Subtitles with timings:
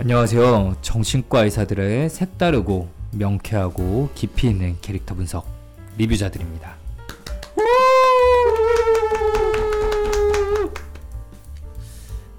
[0.00, 0.76] 안녕하세요.
[0.80, 5.46] 정신과 의사들의 색다르고 명쾌하고 깊이 있는 캐릭터 분석
[5.98, 6.74] 리뷰자들입니다.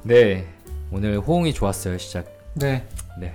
[0.01, 0.47] 네,
[0.89, 1.99] 오늘 호응이 좋았어요.
[1.99, 2.25] 시작.
[2.55, 2.83] 네.
[3.19, 3.31] 네.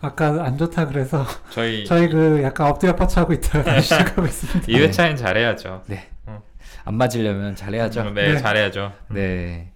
[0.00, 4.68] 아까 안 좋다 그래서 저희 저희 그 약간 엎드려 뻗쳐하고 있다가 다시 시작하고 있습니다.
[4.68, 5.82] 2회차엔 잘해야죠.
[6.84, 8.10] 안 맞으려면 잘해야죠.
[8.10, 8.38] 네, 네.
[8.38, 8.92] 잘해야죠.
[9.08, 9.72] 네.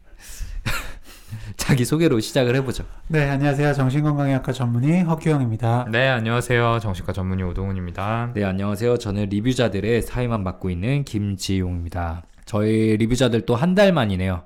[1.71, 2.83] 자기 소개로 시작을 해보죠.
[3.07, 3.75] 네, 안녕하세요.
[3.75, 5.87] 정신건강의학과 전문의 허규영입니다.
[5.93, 6.81] 네, 안녕하세요.
[6.81, 8.33] 정신과 전문의 오동훈입니다.
[8.35, 8.99] 네, 안녕하세요.
[8.99, 12.25] 저는 리뷰자들의 사회만 맡고 있는 김지용입니다.
[12.45, 14.43] 저희 리뷰자들 또 한 달 만이네요.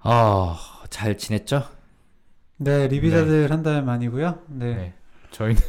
[0.00, 0.58] 아,
[0.90, 1.62] 잘 지냈죠?
[2.58, 4.38] 네, 리뷰자들 한달 만이고요.
[4.48, 4.74] 네.
[4.74, 4.94] 네.
[5.30, 5.62] 저희는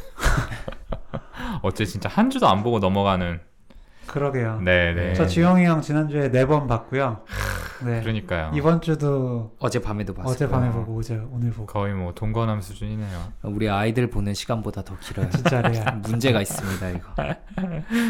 [1.62, 3.40] 어째 진짜 한 주도 안 보고 넘어가는
[4.12, 4.60] 그러게요.
[4.62, 5.14] 네, 네.
[5.14, 7.20] 저 지용이 형 지난주에 네 번 봤고요.
[7.84, 8.00] 네.
[8.02, 8.50] 그러니까요.
[8.54, 10.32] 이번 주도 어젯밤에도 봤어요.
[10.34, 13.32] 어젯밤에 보고 어제 오늘 보고 거의 뭐 동거남 수준이네요.
[13.44, 15.30] 우리 아이들 보는 시간보다 더 길어요.
[15.32, 15.96] 진짜 레알.
[16.02, 17.08] 문제가 있습니다, 이거.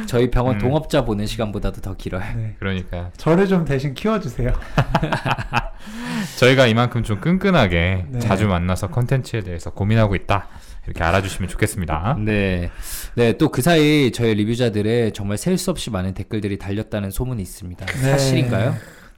[0.07, 0.59] 저희 병원 음.
[0.59, 2.25] 동업자 보는 시간보다도 더 길어요.
[2.37, 2.57] 네.
[2.59, 3.11] 그러니까요.
[3.17, 4.53] 저를 좀 대신 키워주세요.
[6.39, 8.19] 저희가 이만큼 좀 끈끈하게 네.
[8.19, 10.49] 자주 만나서 컨텐츠에 대해서 고민하고 있다.
[10.87, 12.17] 이렇게 알아주시면 좋겠습니다.
[12.25, 12.71] 네.
[13.15, 17.87] 네, 또 그 사이 저희 리뷰자들의 정말 셀 수 없이 많은 댓글들이 달렸다는 소문이 있습니다.
[17.87, 17.93] 네.
[18.11, 18.71] 사실인가요?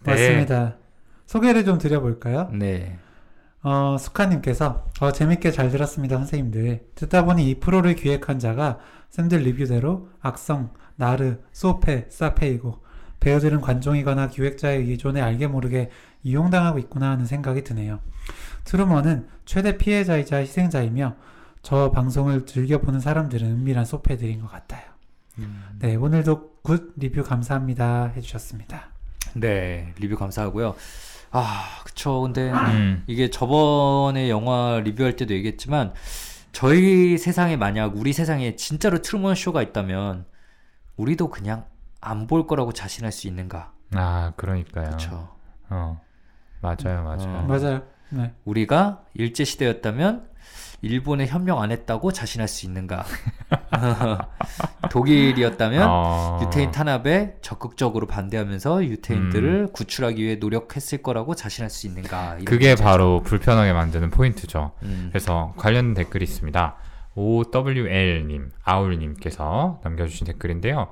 [0.04, 0.10] 네.
[0.10, 0.76] 맞습니다.
[1.26, 2.50] 소개를 좀 드려볼까요?
[2.52, 2.98] 네.
[3.62, 6.80] 어, 수카님께서 어, 재밌게 잘 들었습니다, 선생님들.
[6.96, 12.82] 듣다 보니 이 프로를 기획한 자가 쌤들 리뷰대로 악성, 나르, 소페, 사페이고
[13.20, 15.88] 배우들은 관종이거나 기획자의 의존에 알게 모르게
[16.24, 18.00] 이용당하고 있구나 하는 생각이 드네요.
[18.64, 21.16] 트루먼은 최대 피해자이자 희생자이며
[21.64, 24.82] 저 방송을 즐겨보는 사람들은 은밀한 소패들인 것 같아요.
[25.78, 28.88] 네, 오늘도 good 리뷰 감사합니다 해주셨습니다.
[29.34, 30.74] 네, 리뷰 감사하고요.
[31.30, 32.20] 아, 그쵸.
[32.20, 33.02] 근데 음.
[33.06, 35.94] 이게 저번에 영화 리뷰할 때도 얘기했지만
[36.52, 40.26] 저희 세상에 만약 우리 세상에 진짜로 트루먼 쇼가 있다면
[40.96, 41.64] 우리도 그냥
[42.02, 43.72] 안 볼 거라고 자신할 수 있는가?
[43.94, 44.84] 아, 그러니까요.
[44.84, 45.34] 그렇죠.
[45.70, 45.98] 어.
[46.60, 47.38] 맞아요, 맞아요.
[47.38, 47.46] 어.
[47.48, 47.82] 맞아요.
[48.10, 48.34] 네.
[48.44, 50.28] 우리가 일제 시대였다면
[50.84, 53.04] 일본에 협력 안 했다고 자신할 수 있는가?
[54.90, 56.40] 독일이었다면 어.
[56.42, 62.36] 유태인 탄압에 적극적으로 반대하면서 유태인들을 구출하기 위해 노력했을 거라고 자신할 수 있는가?
[62.44, 62.84] 그게 문제죠.
[62.84, 64.72] 바로 불편하게 만드는 포인트죠.
[64.82, 65.08] 음.
[65.10, 66.76] 그래서 관련 댓글이 있습니다.
[67.14, 70.88] OWL님, 아울님께서 남겨주신 댓글인데요.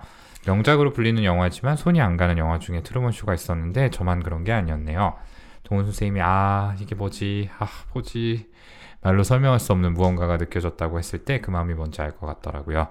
[0.47, 5.14] 명작으로 불리는 영화지만 손이 안 가는 영화 중에 트루먼 쇼가 있었는데 저만 그런 게 아니었네요.
[5.64, 8.50] 동훈 선생님이 아 이게 뭐지 아 뭐지
[9.02, 12.88] 말로 설명할 수 없는 무언가가 느껴졌다고 했을 때 그 마음이 뭔지 알 것 같더라고요.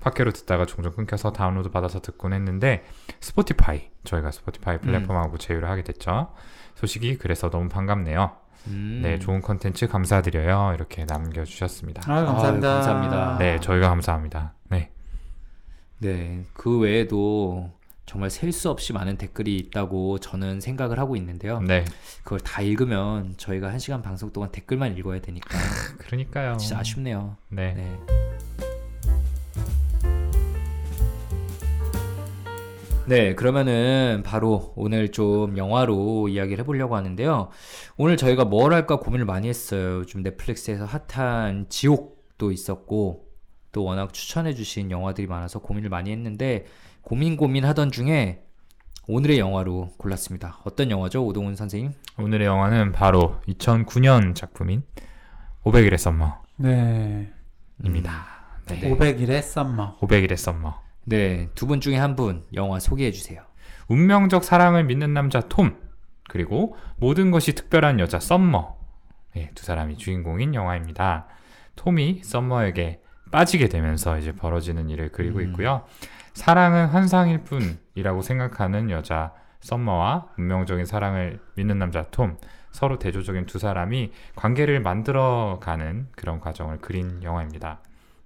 [0.00, 2.84] 팟캐로 듣다가 종종 끊겨서 다운로드 받아서 듣곤 했는데
[3.20, 6.32] 스포티파이 저희가 스포티파이 플랫폼하고 제휴를 하게 됐죠.
[6.74, 8.30] 소식이 그래서 너무 반갑네요.
[8.68, 9.00] 음.
[9.02, 10.72] 네, 좋은 컨텐츠 감사드려요.
[10.74, 12.02] 이렇게 남겨주셨습니다.
[12.12, 12.68] 아, 감사합니다.
[12.68, 13.38] 아유, 감사합니다.
[13.38, 14.52] 네, 저희가 감사합니다.
[14.68, 14.90] 네,
[15.98, 17.72] 네, 그 외에도
[18.06, 21.60] 정말 셀 수 없이 많은 댓글이 있다고 저는 생각을 하고 있는데요.
[21.60, 21.84] 네,
[22.22, 25.58] 그걸 다 읽으면 저희가 한 시간 방송 동안 댓글만 읽어야 되니까
[25.98, 26.56] 그러니까요.
[26.56, 27.36] 진짜 아쉽네요.
[27.48, 27.98] 네, 네.
[33.08, 37.50] 네, 그러면은 바로 오늘 좀 영화로 이야기를 해보려고 하는데요.
[37.96, 40.04] 오늘 저희가 뭘 할까 고민을 많이 했어요.
[40.06, 43.28] 좀 넷플릭스에서 핫한 지옥도 있었고,
[43.70, 46.66] 또 워낙 추천해주신 영화들이 많아서 고민을 많이 했는데,
[47.06, 48.42] 고민 고민하던 중에
[49.06, 50.58] 오늘의 영화로 골랐습니다.
[50.64, 51.92] 어떤 영화죠, 오동훈 선생님?
[52.18, 54.82] 오늘의 영화는 바로 2009년 작품인
[55.62, 56.42] 500일의 썸머입니다.
[56.56, 57.30] 네.
[58.66, 58.90] 네.
[58.90, 59.98] 500일의 썸머.
[60.00, 60.82] 500일의 썸머.
[61.04, 63.40] 네, 두 분 중에 한 분 영화 소개해 주세요.
[63.86, 65.76] 운명적 사랑을 믿는 남자 톰
[66.28, 68.74] 그리고 모든 것이 특별한 여자 썸머
[69.36, 71.28] 네, 두 사람이 주인공인 영화입니다.
[71.76, 73.00] 톰이 썸머에게
[73.30, 75.44] 빠지게 되면서 이제 벌어지는 일을 그리고 음.
[75.50, 75.84] 있고요.
[76.36, 82.36] 사랑은 환상일 뿐이라고 생각하는 여자 썸머와 운명적인 사랑을 믿는 남자 톰
[82.72, 87.80] 서로 대조적인 두 사람이 관계를 만들어가는 그런 과정을 그린 영화입니다.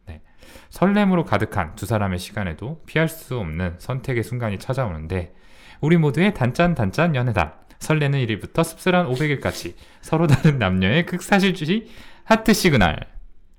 [0.06, 0.22] 네.
[0.70, 5.32] 설렘으로 가득한 두 사람의 시간에도 피할 수 없는 선택의 순간이 찾아오는데
[5.80, 7.60] 우리 모두의 단짠 단짠 연애다.
[7.78, 11.86] 설레는 1일부터 씁쓸한 500일까지 서로 다른 남녀의 극사실주의
[12.24, 13.06] 하트 시그널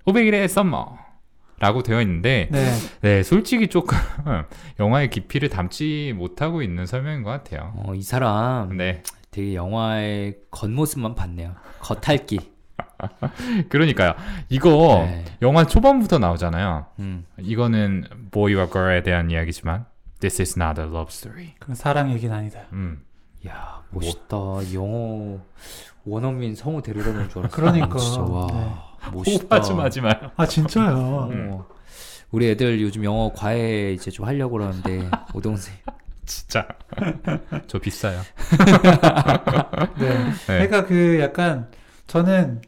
[0.06, 1.01] 500일의 썸머
[1.62, 2.74] 라고 되어 있는데 네.
[3.02, 3.96] 네 솔직히 조금
[4.80, 7.74] 영화의 깊이를 담지 못하고 있는 설명인 것 같아요.
[7.76, 11.56] 어, 이 사람 네 되게 영화의 겉모습만 봤네요.
[11.80, 12.40] 겉핥기.
[13.70, 14.16] 그러니까요.
[14.50, 15.24] 이거 네.
[15.44, 16.88] 영화 초반부터 나오잖아요.
[16.98, 17.26] 음.
[17.38, 19.86] 이거는 boy와 girl에 대한 이야기지만
[20.20, 21.54] This is not a love story.
[21.60, 22.62] 그 사랑 얘기는 아니다.
[22.74, 23.04] 음.
[23.48, 24.36] 야 멋있다.
[24.74, 25.38] 영어
[26.06, 27.56] 원어민 성우 데려다 놓은 줄 알았어.
[27.56, 28.00] 그러니까.
[28.00, 28.91] 진짜 와 네.
[29.14, 29.56] 멋있다.
[29.56, 30.32] 호흡하지 마지 마요.
[30.36, 30.96] 아 진짜요.
[30.98, 31.68] 어.
[32.32, 35.74] 우리 애들 요즘 영어 과외 이제 좀 하려고 그러는데 오동생
[36.26, 36.68] 진짜.
[37.68, 38.22] 저 비싸요.
[40.00, 40.10] 네.
[40.10, 40.34] 네.
[40.46, 41.70] 그러니까 그 약간
[42.08, 42.62] 저는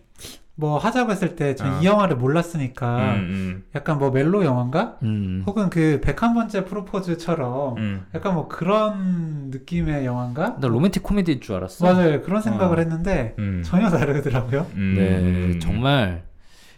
[0.55, 1.91] 뭐 하자고 했을 때전이 어.
[1.91, 4.97] 영화를 몰랐으니까 음, 약간 뭐 멜로 영화인가?
[5.01, 5.44] 음.
[5.47, 8.05] 혹은 그 101번째 프로포즈처럼 음, 음.
[8.13, 10.57] 약간 뭐 그런 느낌의 영화인가?
[10.59, 11.85] 나 로맨틱 코미디인 줄 알았어.
[11.85, 12.21] 맞아요.
[12.21, 12.81] 그런 생각을 어.
[12.81, 13.63] 했는데 음.
[13.65, 14.67] 전혀 다르더라고요.
[14.75, 15.59] 음, 네, 음.
[15.59, 16.23] 정말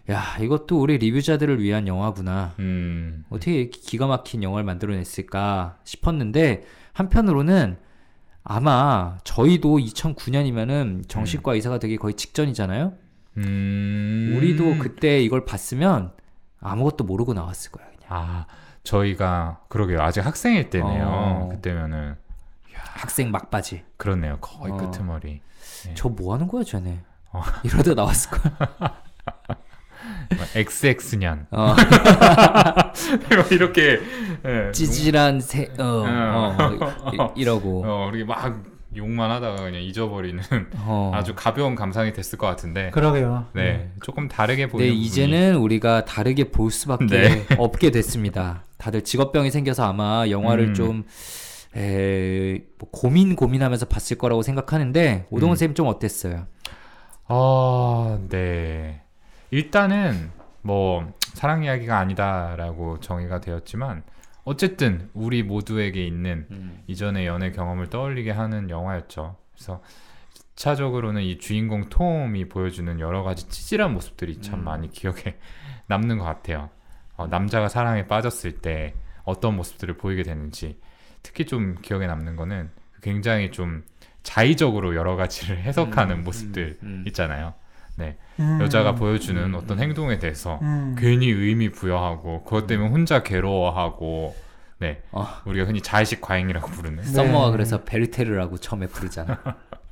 [0.10, 2.54] 야 이것도 우리 리뷰자들을 위한 영화구나.
[2.60, 3.26] 음.
[3.30, 6.64] 어떻게 이렇게 기가 막힌 영화를 만들어냈을까 싶었는데
[6.94, 7.76] 한편으로는
[8.46, 12.94] 아마 저희도 2009년이면은 정신과 의사가 되기 거의 직전이잖아요.
[13.38, 14.34] 음.
[14.38, 16.12] 우리도 그때 이걸 봤으면
[16.62, 18.02] 아무것도 모르고 나왔을 거야 그냥.
[18.10, 18.46] 아,
[18.84, 20.02] 저희가 그러게요.
[20.02, 21.06] 아직 학생일 때네요.
[21.08, 21.48] 어.
[21.52, 22.16] 그때면은
[22.74, 23.84] 학생 막바지.
[23.98, 24.38] 그렇네요.
[24.42, 24.78] 거의 어.
[24.78, 25.42] 끄트머리.
[25.86, 25.94] 네.
[25.96, 27.02] 저뭐 하는 거야 쟤네.
[27.32, 27.42] 어.
[27.64, 28.96] 이러다 나왔을 거야.
[30.56, 31.76] XX년 어,
[33.52, 34.00] 이렇게
[34.46, 37.34] 예, 찌질한 새, 어, 어, 어.
[37.36, 37.84] 이- 이러고.
[37.86, 38.64] 어, 우리 막
[38.96, 40.42] 욕만 하다가 그냥 잊어버리는
[40.86, 41.12] 어.
[41.14, 42.90] 아주 가벼운 감상이 됐을 것 같은데.
[42.92, 43.48] 그러게요.
[43.54, 47.46] 네, 조금 다르게 네, 보이는 부분이- 이제는 우리가 다르게 볼 수밖에 네.
[47.58, 48.64] 없게 됐습니다.
[48.78, 50.74] 다들 직업병이 생겨서 아마 영화를 음.
[50.74, 51.04] 좀
[51.76, 55.58] 에, 뭐 고민 고민하면서 봤을 거라고 생각하는데 오동훈 음.
[55.58, 56.48] 쌤좀 어땠어요?
[57.28, 59.02] 아, 네.
[59.52, 60.30] 일단은
[60.62, 64.04] 뭐 사랑 이야기가 아니다라고 정의가 되었지만
[64.46, 66.48] 어쨌든 우리 모두에게 있는
[66.88, 69.36] 이전의 연애 경험을 떠올리게 하는 영화였죠.
[69.54, 69.82] 그래서
[70.56, 74.64] 2차적으로는 이 주인공 톰이 보여주는 여러 가지 찌질한 모습들이 참 음.
[74.64, 75.38] 많이 기억에
[75.88, 76.70] 남는 것 같아요.
[77.18, 78.94] 어, 남자가 사랑에 빠졌을 때
[79.24, 80.80] 어떤 모습들을 보이게 되는지
[81.24, 82.70] 특히 좀 기억에 남는 거는
[83.02, 83.84] 굉장히 좀
[84.24, 87.04] 자의적으로 여러 가지를 해석하는 음, 모습들 음, 음.
[87.08, 87.54] 있잖아요.
[88.40, 88.60] 음.
[88.62, 89.84] 여자가 보여주는 음, 어떤 음.
[89.84, 90.96] 행동에 대해서 음.
[90.98, 94.36] 괜히 의미 부여하고 그것 때문에 혼자 괴로워하고
[94.78, 95.26] 네 어.
[95.46, 97.04] 우리가 흔히 자의식 과잉이라고 부르는 네.
[97.04, 99.40] 썸머가 그래서 베르테르라고 처음에 부르잖아.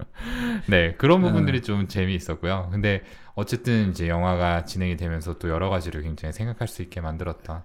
[0.67, 1.27] 네 그런 어.
[1.27, 2.69] 부분들이 좀 재미있었고요.
[2.71, 3.01] 근데
[3.35, 7.63] 어쨌든 이제 영화가 진행이 되면서 또 여러 가지를 굉장히 생각할 수 있게 만들었던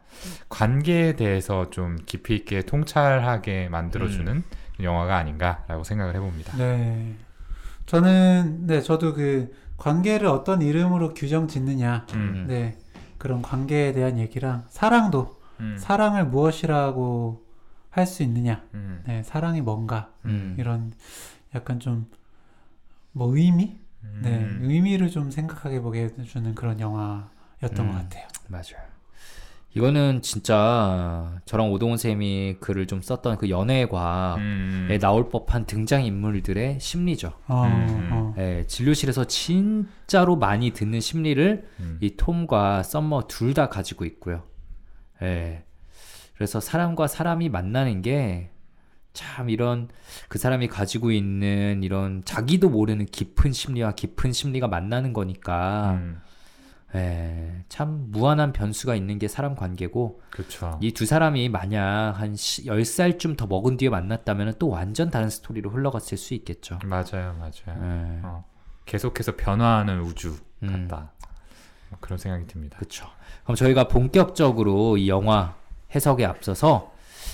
[0.48, 4.44] 관계에 대해서 좀 깊이 있게 통찰하게 만들어주는 음.
[4.80, 6.56] 영화가 아닌가라고 생각을 해봅니다.
[6.56, 7.16] 네.
[7.86, 12.76] 저는 네 저도 그 관계를 어떤 이름으로 규정 짓느냐, 음, 네.
[13.16, 17.46] 그런 관계에 대한 얘기랑 사랑도 음, 사랑을 무엇이라고
[17.90, 20.12] 할 수 있느냐, 음, 네 사랑이 뭔가.
[20.26, 20.54] 음.
[20.58, 20.92] 이런
[21.54, 22.06] 약간 좀
[23.12, 27.88] 뭐 의미, 음, 네 의미를 좀 생각하게 보게 해주는 그런 영화였던 음.
[27.88, 28.28] 것 같아요.
[28.48, 28.87] 맞아요.
[29.74, 36.04] 이거는 진짜 저랑 오동훈 쌤이 글을 좀 썼던 그 연애 과학에 음, 나올 법한 등장
[36.04, 37.32] 인물들의 심리죠.
[37.46, 38.08] 어, 음.
[38.12, 38.34] 어.
[38.38, 44.42] 예, 진료실에서 진짜로 많이 듣는 심리를 음, 이 톰과 썸머 둘 다 가지고 있고요.
[45.22, 45.64] 예.
[46.34, 48.50] 그래서 사람과 사람이 만나는 게
[49.18, 49.88] 참 이런
[50.28, 56.20] 그 사람이 가지고 있는 이런 자기도 모르는 깊은 심리와 깊은 심리가 만나는 거니까 음,
[56.94, 60.78] 예, 참 무한한 변수가 있는 게 사람 관계고 그렇죠.
[60.82, 66.16] 이 두 사람이 만약 한 10살쯤 더 먹은 뒤에 만났다면 또 완전 다른 스토리로 흘러갔을
[66.16, 66.78] 수 있겠죠.
[66.84, 67.52] 맞아요, 맞아요.
[67.68, 68.20] 예.
[68.24, 68.44] 어,
[68.86, 70.88] 계속해서 변화하는 우주 음.
[70.88, 71.12] 같다.
[71.90, 72.78] 뭐 그런 생각이 듭니다.
[72.78, 73.06] 그렇죠.
[73.44, 75.56] 그럼 저희가 본격적으로 이 영화
[75.94, 76.92] 해석에 앞서서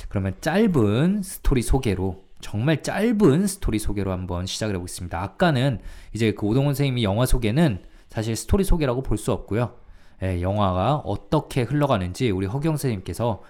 [0.08, 5.20] 그러면 짧은 스토리 소개로 정말 짧은 스토리 소개로 한번 시작을 해보겠습니다.
[5.22, 5.80] 아까는
[6.12, 7.82] 이제 그 오동훈 선생님이 영화 소개는
[8.14, 9.74] 사실 스토리 소개라고 볼 수 없고요.
[10.22, 13.42] 예, 영화가 어떻게 흘러가는지 우리 허경 선생님께서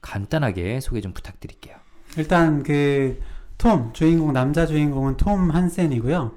[0.00, 1.76] 간단하게 소개 좀 부탁드릴게요.
[2.16, 3.20] 일단 그
[3.62, 6.32] 톰 주인공 남자 주인공은 톰 한센이고요.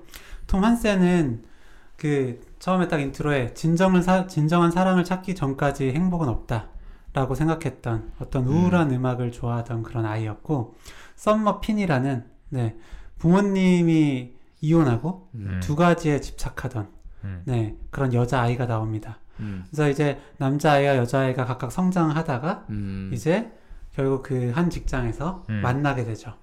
[0.46, 1.44] 톰 한센은
[1.98, 6.70] 그 처음에 딱 intro에 진정을 사, 진정한 사랑을 찾기 전까지 행복은 없다
[7.14, 9.04] 라고 생각했던 어떤 우울한 음.
[9.04, 10.76] 악을 좋아하던 그런 아이였고
[11.16, 12.76] 썸머 핀이라는 네
[13.18, 16.90] 부모님이 이혼하고 음, 두 가지에 집착하던
[17.26, 19.20] 음, 네 그런 여자 아이가 나옵니다.
[19.40, 23.52] 음, 그래서 이제 남자 아이와 여자 아이가 각각 성장하다가 음, 이제
[23.94, 25.62] 결국 그 한 직장에서 음.
[25.62, 26.34] 만나게 되죠.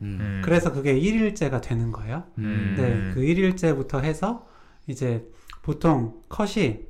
[0.42, 2.24] 그래서 그게 1일째가 되는 거예요.
[2.38, 4.46] 음, 네, 그 1일째부터 해서
[4.86, 5.26] 이제
[5.62, 6.80] 보통 컷이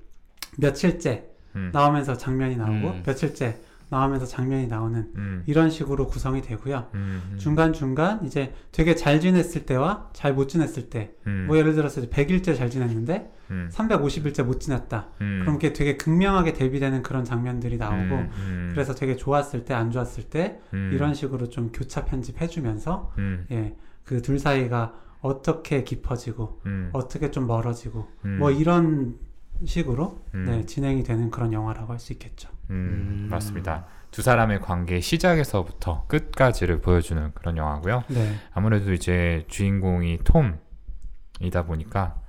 [0.58, 3.02] 며칠째 음, 나오면서 장면이 나오고 음.
[3.04, 3.58] 며칠째
[3.90, 6.88] 나오면서 장면이 나오는 음, 이런 식으로 구성이 되고요.
[6.94, 11.74] 음, 음, 중간중간 이제 되게 잘 지냈을 때와 잘 못 지냈을 때, 음, 뭐 예를
[11.74, 15.08] 들어서 100일째 잘 지냈는데 음, 350일째 못 지냈다.
[15.20, 19.74] 음, 그럼 그게 되게 극명하게 대비되는 그런 장면들이 나오고 음, 음, 그래서 되게 좋았을 때,
[19.74, 25.84] 안 좋았을 때 음, 이런 식으로 좀 교차 편집해주면서 음, 예, 그 둘 사이가 어떻게
[25.84, 29.16] 깊어지고 음, 어떻게 좀 멀어지고 음, 뭐 이런
[29.64, 32.48] 식으로 음, 네, 진행이 되는 그런 영화라고 할 수 있겠죠.
[32.70, 33.28] 음, 음.
[33.30, 33.86] 맞습니다.
[34.10, 38.02] 두 사람의 관계 시작에서부터 끝까지를 보여주는 그런 영화고요.
[38.08, 38.34] 네.
[38.52, 42.20] 아무래도 이제 주인공이 톰이다 보니까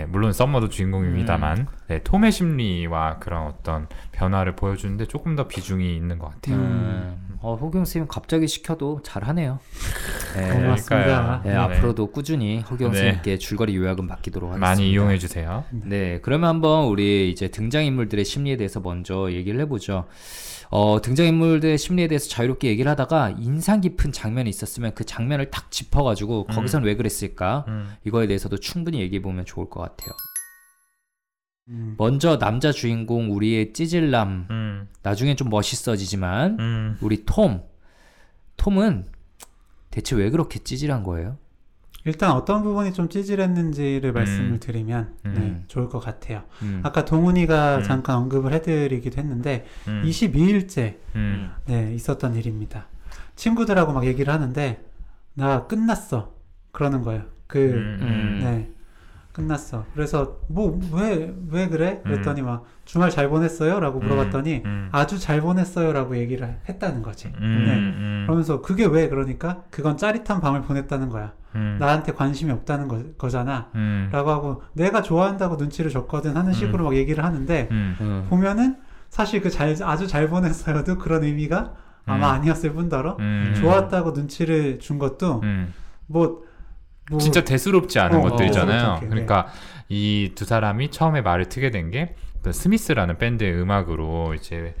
[0.00, 1.66] 네, 물론 썸머도 주인공입니다만 음.
[1.88, 6.56] 네, 톰의 심리와 그런 어떤 변화를 보여주는데 조금 더 비중이 있는 것 같아요.
[6.56, 7.19] 음.
[7.42, 9.58] 어, 허경 쌤 갑자기 시켜도 잘하네요.
[10.36, 10.52] 네.
[10.52, 11.40] 고맙습니다.
[11.44, 11.56] 네, 네.
[11.56, 13.12] 앞으로도 꾸준히 허경 네.
[13.12, 14.68] 쌤께 줄거리 요약은 맡기도록 하겠습니다.
[14.68, 15.64] 많이 이용해 주세요.
[15.70, 20.06] 네, 그러면 한번 우리 이제 등장 인물들의 심리에 대해서 먼저 얘기를 해보죠.
[20.70, 25.70] 어, 등장 인물들의 심리에 대해서 자유롭게 얘기를 하다가 인상 깊은 장면이 있었으면 그 장면을 딱
[25.70, 26.54] 짚어가지고 음.
[26.54, 27.64] 거기선 왜 그랬을까?
[27.66, 30.10] 음, 이거에 대해서도 충분히 얘기해 보면 좋을 것 같아요.
[31.70, 31.94] 음.
[31.96, 37.62] 먼저 남자 주인공 우리의 찌질남 음, 나중엔 좀 멋있어지지만 음, 우리 톰
[38.56, 39.06] 톰은
[39.90, 41.38] 대체 왜 그렇게 찌질한 거예요?
[42.04, 44.60] 일단 어떤 부분이 좀 찌질했는지를 말씀을 음.
[44.60, 45.34] 드리면 음.
[45.36, 46.44] 네, 좋을 것 같아요.
[46.62, 46.80] 음.
[46.82, 47.82] 아까 동훈이가 음.
[47.82, 52.86] 잠깐 언급을 해드리기도 했는데 음, 22일째 음, 네, 있었던 일입니다.
[53.36, 54.82] 친구들하고 막 얘기를 하는데
[55.34, 56.34] 나 끝났어
[56.72, 57.24] 그러는 거예요.
[57.46, 58.70] 그 음, 네.
[59.32, 59.84] 끝났어.
[59.94, 62.00] 그래서 뭐 왜왜 그래?
[62.02, 67.28] 그랬더니 막 주말 잘 보냈어요?라고 물어봤더니 음, 아주 잘 보냈어요라고 얘기를 했다는 거지.
[67.40, 67.74] 음, 네.
[67.74, 71.32] 음, 그러면서 그게 왜 그러니까 그건 짜릿한 밤을 보냈다는 거야.
[71.54, 73.68] 음, 나한테 관심이 없다는 거, 거잖아.
[73.74, 78.26] 음, 라고 하고 내가 좋아한다고 눈치를 줬거든 하는 식으로 막 얘기를 하는데 음, 음.
[78.28, 78.76] 보면은
[79.08, 81.72] 사실 그 잘 아주 잘 보냈어요도 그런 의미가
[82.06, 82.34] 아마 음.
[82.36, 85.72] 아니었을 뿐더러 음, 좋았다고 눈치를 준 것도 음.
[86.06, 86.42] 뭐,
[87.10, 88.88] 뭐 진짜 대수롭지 않은 어, 것들이잖아요.
[88.92, 89.48] 어, 그러니까
[89.88, 94.74] 이두 사람이 처음에 말을 트게 된게그 스미스라는 밴드의 음악으로 이제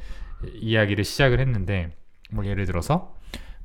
[0.54, 1.90] 이야기를 시작을 했는데
[2.30, 3.14] 뭐 예를 들어서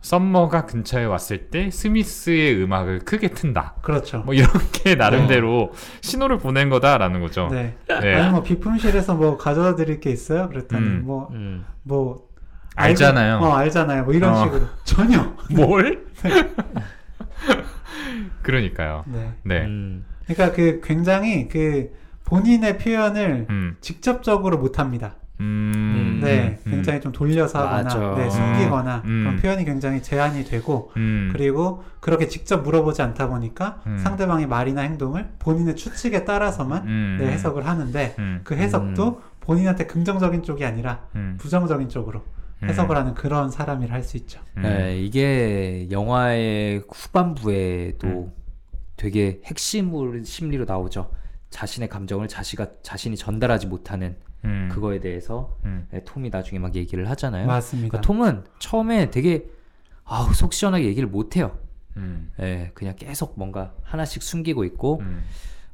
[0.01, 3.75] 썸머가 근처에 왔을 때 스미스의 음악을 크게 튼다.
[3.81, 4.19] 그렇죠.
[4.19, 7.47] 뭐 이렇게 나름대로 신호를 보낸 거다라는 거죠.
[7.51, 7.75] 네.
[7.87, 8.13] 네.
[8.15, 10.47] 아니 뭐 비품실에서 뭐 가져다 드릴 게 있어요?
[10.49, 11.01] 그랬더니 음.
[11.05, 11.65] 뭐 음.
[11.83, 12.27] 뭐
[12.75, 13.39] 알잖아요.
[13.39, 14.03] 알고- 어 알잖아요.
[14.03, 14.43] 뭐 이런 어.
[14.43, 15.33] 식으로 전혀.
[15.55, 16.05] 뭘?
[18.41, 19.03] 그러니까요.
[19.07, 19.33] 네.
[19.43, 19.65] 네.
[19.65, 20.05] 음.
[20.25, 21.91] 그러니까 그 굉장히 그
[22.25, 23.77] 본인의 표현을 음.
[23.81, 25.15] 직접적으로 못 합니다.
[25.41, 26.21] 음.
[26.23, 26.71] 네, 음.
[26.71, 28.15] 굉장히 좀 돌려서 하거나.
[28.15, 29.23] 네, 숨기거나 음.
[29.23, 31.29] 그런 표현이 굉장히 제한이 되고, 음.
[31.31, 33.97] 그리고 그렇게 직접 물어보지 않다 보니까 음.
[33.97, 37.17] 상대방의 말이나 행동을 본인의 추측에 따라서만 음.
[37.19, 38.41] 네, 해석을 하는데, 음.
[38.43, 41.35] 그 해석도 본인한테 긍정적인 쪽이 아니라 음.
[41.39, 42.34] 부정적인 쪽으로 음.
[42.63, 44.39] 해석을 하는 그런 사람이라 할 수 있죠.
[44.57, 44.61] 음.
[44.63, 48.33] 네, 이게 영화의 후반부에도 음.
[48.97, 51.11] 되게 핵심을 심리로 나오죠.
[51.49, 54.69] 자신의 감정을 자시가 자신이 전달하지 못하는 음.
[54.71, 55.87] 그거에 대해서 음.
[55.91, 57.47] 네, 톰이 나중에 막 얘기를 하잖아요.
[57.47, 57.89] 맞습니다.
[57.89, 59.45] 그러니까 톰은 처음에 되게
[60.03, 61.57] 아우 속 시원하게 얘기를 못 해요.
[61.97, 62.31] 음.
[62.39, 65.23] 예, 그냥 계속 뭔가 하나씩 숨기고 있고 음.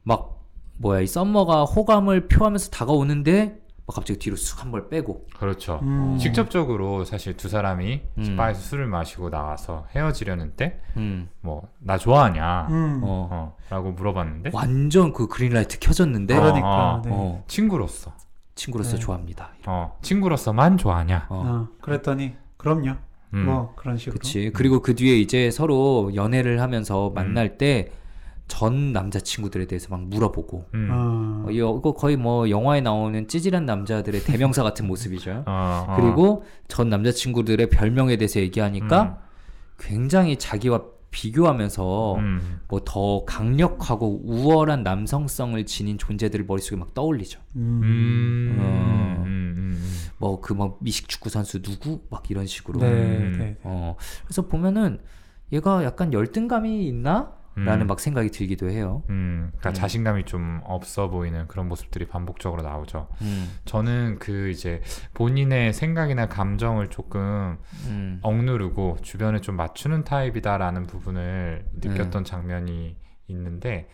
[0.04, 0.40] 막
[0.78, 5.80] 뭐야 이 썸머가 호감을 표하면서 다가오는데 막 갑자기 뒤로 쑥 한 번 빼고 그렇죠.
[5.84, 6.18] 음.
[6.18, 8.36] 직접적으로 사실 두 사람이 음.
[8.38, 15.12] 바에서 술을 마시고 나와서 헤어지려는 때 음, 뭐나 좋아하냐 음, 어, 어, 라고 물어봤는데 완전
[15.14, 17.12] 그 그린라이트 켜졌는데 그러니까, 어, 네.
[17.14, 18.14] 어, 친구로서
[18.56, 19.00] 친구로서 네.
[19.00, 19.50] 좋아합니다.
[19.68, 21.44] 어, 친구로서만 좋아하냐 어.
[21.46, 22.96] 어, 그랬더니, 그럼요.
[23.34, 23.46] 음.
[23.46, 24.20] 뭐, 그런 식으로.
[24.20, 24.52] 그치.
[24.54, 27.92] 그리고 그 뒤에 이제 서로 연애를 하면서 만날 때
[28.52, 30.66] 전 남자친구들에 대해서 막 물어보고.
[30.74, 30.90] 음.
[30.92, 35.46] 어, 어, 이거 거의 뭐 영화에 나오는 찌질한 남자들의 대명사 같은 모습이죠.
[35.46, 35.96] 어, 어.
[35.96, 39.22] 그리고 전 남자친구들의 별명에 대해서 얘기하니까
[39.80, 40.82] 굉장히 자기와
[41.12, 42.60] 비교하면서 음.
[42.68, 47.40] 뭐더 강력하고 우월한 남성성을 지닌 존재들을 머릿속에 막 떠올리죠.
[47.56, 47.82] 음.
[47.84, 48.58] 음.
[48.60, 49.24] 어.
[49.26, 49.56] 음.
[49.58, 49.82] 음.
[50.18, 52.82] 뭐그 막 미식 축구 선수 누구 막 이런 식으로.
[52.82, 53.36] 네, 음.
[53.40, 53.58] 네.
[53.64, 53.96] 어.
[54.26, 55.00] 그래서 보면은
[55.54, 57.40] 얘가 약간 열등감이 있나?
[57.56, 57.88] 라는 음.
[57.88, 59.04] 막 생각이 들기도 해요.
[59.10, 59.74] 음, 그러니까 음.
[59.74, 63.10] 자신감이 좀 없어 보이는 그런 모습들이 반복적으로 나오죠.
[63.22, 63.52] 음.
[63.66, 64.82] 저는 그 이제
[65.14, 68.20] 본인의 생각이나 감정을 조금 음.
[68.22, 72.96] 억누르고 주변에 좀 맞추는 타입이다라는 부분을 느꼈던 장면이
[73.28, 73.90] 있는데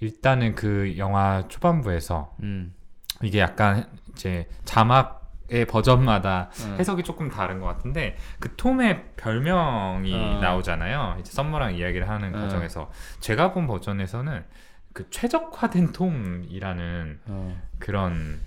[0.00, 2.74] 일단은 그 영화 초반부에서 음.
[3.22, 5.17] 이게 약간 이제 자막
[5.50, 6.76] 의 버전마다 음.
[6.78, 10.40] 해석이 조금 다른 것 같은데 그 톰의 별명이 어.
[10.42, 11.16] 나오잖아요.
[11.20, 12.38] 이제 썸머랑 이야기를 하는 어.
[12.38, 12.90] 과정에서
[13.20, 14.44] 제가 본 버전에서는
[14.92, 17.62] 그 최적화된 톰이라는 어.
[17.78, 18.40] 그런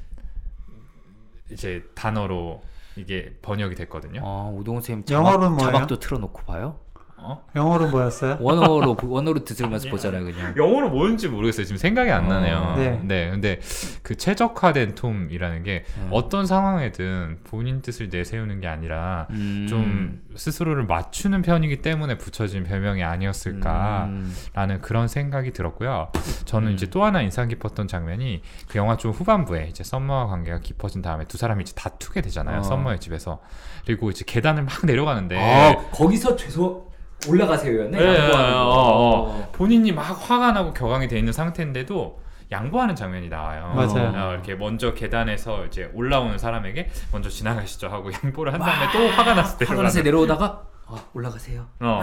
[1.49, 2.61] 이제 단어로
[2.95, 4.21] 이게 번역이 됐거든요.
[4.23, 5.71] 아, 오동훈 선생님 영어로는 자막, 뭐예요?
[5.71, 6.79] 자막도 틀어놓고 봐요?
[7.23, 7.43] 어?
[7.55, 8.37] 영어로 뭐였어요?
[8.39, 10.55] 원어로 원어로 들으면서 보잖아요, 그냥.
[10.57, 11.65] 영어로 뭐였는지 모르겠어요.
[11.65, 12.29] 지금 생각이 안 어.
[12.29, 12.73] 나네요.
[12.77, 12.99] 네.
[13.03, 13.29] 네.
[13.29, 13.59] 근데
[14.01, 16.09] 그 최적화된 톰이라는 게 음.
[16.11, 19.67] 어떤 상황에든 본인 뜻을 내세우는 게 아니라 음.
[19.69, 24.79] 좀 스스로를 맞추는 편이기 때문에 붙여진 별명이 아니었을까라는 음.
[24.81, 26.11] 그런 생각이 들었고요.
[26.45, 26.73] 저는 음.
[26.73, 31.25] 이제 또 하나 인상 깊었던 장면이 그 영화 좀 후반부에 이제 썸머와 관계가 깊어진 다음에
[31.25, 32.59] 두 사람이 이제 다투게 되잖아요.
[32.59, 32.63] 어.
[32.63, 33.41] 썸머의 집에서
[33.85, 36.90] 그리고 이제 계단을 막 내려가는데 아, 거기서 죄송
[37.27, 37.97] 올라가세요였네.
[37.97, 38.59] 네, 양보하는 거.
[38.59, 39.49] 어, 어.
[39.51, 42.19] 본인이 막 화가 나고 격앙이 돼 있는 상태인데도
[42.51, 43.73] 양보하는 장면이 나와요.
[43.75, 44.11] 맞아요.
[44.15, 49.33] 어, 이렇게 먼저 계단에서 이제 올라오는 사람에게 먼저 지나가시죠 하고 양보를 한 다음에 또 화가
[49.35, 51.65] 났을 때 화가 나서 내려오다가 아, 올라가세요.
[51.79, 52.01] 어.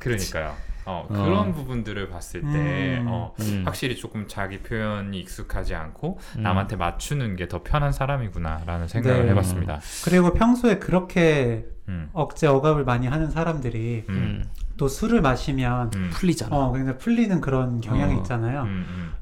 [0.00, 0.48] 그러니까요.
[0.48, 1.06] 어, 어.
[1.08, 3.06] 그런 부분들을 봤을 때 음.
[3.08, 3.62] 어, 음.
[3.64, 6.42] 확실히 조금 자기 표현이 익숙하지 않고 음.
[6.42, 9.30] 남한테 맞추는 게 더 편한 사람이구나라는 생각을 네.
[9.30, 9.80] 해봤습니다.
[10.04, 12.08] 그리고 평소에 그렇게 음.
[12.12, 14.14] 억제 억압을 많이 하는 사람들이 음.
[14.14, 14.44] 음.
[14.76, 16.10] 또 술을 마시면 음.
[16.12, 16.54] 풀리잖아.
[16.56, 18.16] 어 굉장히 풀리는 그런 경향이 어.
[18.18, 18.66] 있잖아요.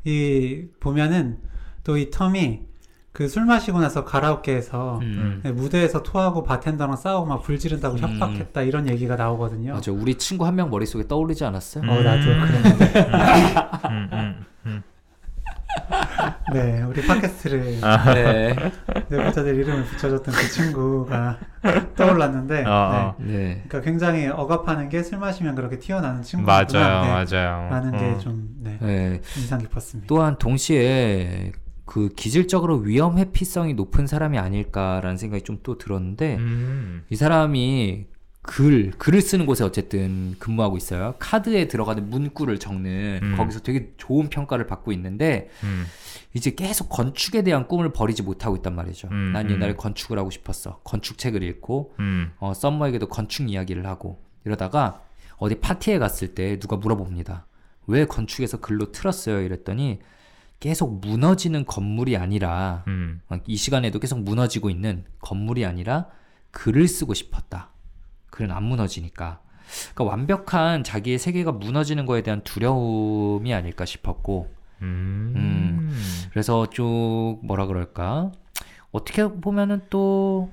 [0.04, 1.38] 이 보면은
[1.84, 2.69] 또 이 텀이
[3.12, 5.40] 그 술 마시고 나서 가라오케에서 음.
[5.42, 8.00] 네, 무대에서 토하고 바텐더랑 싸우고 막 불 지른다고 음.
[8.00, 9.74] 협박했다 이런 얘기가 나오거든요.
[9.74, 9.90] 맞아.
[9.92, 11.90] 우리 친구 한 명 머릿속에 떠오르지 않았어요?
[11.90, 12.40] 어 나도 음.
[12.46, 13.00] 그랬는데
[13.90, 14.08] 음.
[14.12, 14.46] 음.
[14.66, 14.82] 음.
[16.52, 18.12] 네 우리 팟캐스트를 아.
[18.14, 18.54] 네.
[19.08, 21.38] 내부자들 이름을 붙여줬던 그 친구가
[21.96, 23.14] 떠올랐는데 어, 어.
[23.18, 23.32] 네.
[23.32, 23.64] 네.
[23.68, 27.70] 그러니까 굉장히 억압하는 게 술 마시면 그렇게 튀어나는 친구구나 맞아요, 네, 맞아요.
[27.70, 27.98] 라는 어.
[27.98, 29.20] 게좀 네, 네.
[29.38, 30.06] 인상 깊었습니다.
[30.08, 31.52] 또한 동시에
[31.90, 37.02] 그 기질적으로 위험 회피성이 높은 사람이 아닐까라는 생각이 좀 또 들었는데 음.
[37.10, 38.06] 이 사람이
[38.42, 41.16] 글 글을 쓰는 곳에 어쨌든 근무하고 있어요.
[41.18, 43.34] 카드에 들어가는 문구를 적는 음.
[43.36, 45.84] 거기서 되게 좋은 평가를 받고 있는데 음.
[46.32, 49.08] 이제 계속 건축에 대한 꿈을 버리지 못하고 있단 말이죠.
[49.10, 49.50] 음, 난 음.
[49.56, 50.80] 옛날에 건축을 하고 싶었어.
[50.84, 52.30] 건축책을 읽고 음.
[52.38, 55.02] 어, 썸머에게도 건축 이야기를 하고 이러다가
[55.38, 57.46] 어디 파티에 갔을 때 누가 물어봅니다.
[57.88, 59.40] 왜 건축에서 글로 틀었어요?
[59.42, 59.98] 이랬더니
[60.60, 63.22] 계속 무너지는 건물이 아니라 음.
[63.30, 66.08] 어, 이 시간에도 계속 무너지고 있는 건물이 아니라
[66.50, 67.70] 글을 쓰고 싶었다.
[68.30, 69.40] 글은 안 무너지니까.
[69.94, 74.52] 그러니까 완벽한 자기의 세계가 무너지는 거에 대한 두려움이 아닐까 싶었고
[74.82, 75.92] 음.
[76.30, 78.32] 그래서 좀 뭐라 그럴까
[78.90, 80.50] 어떻게 보면은 또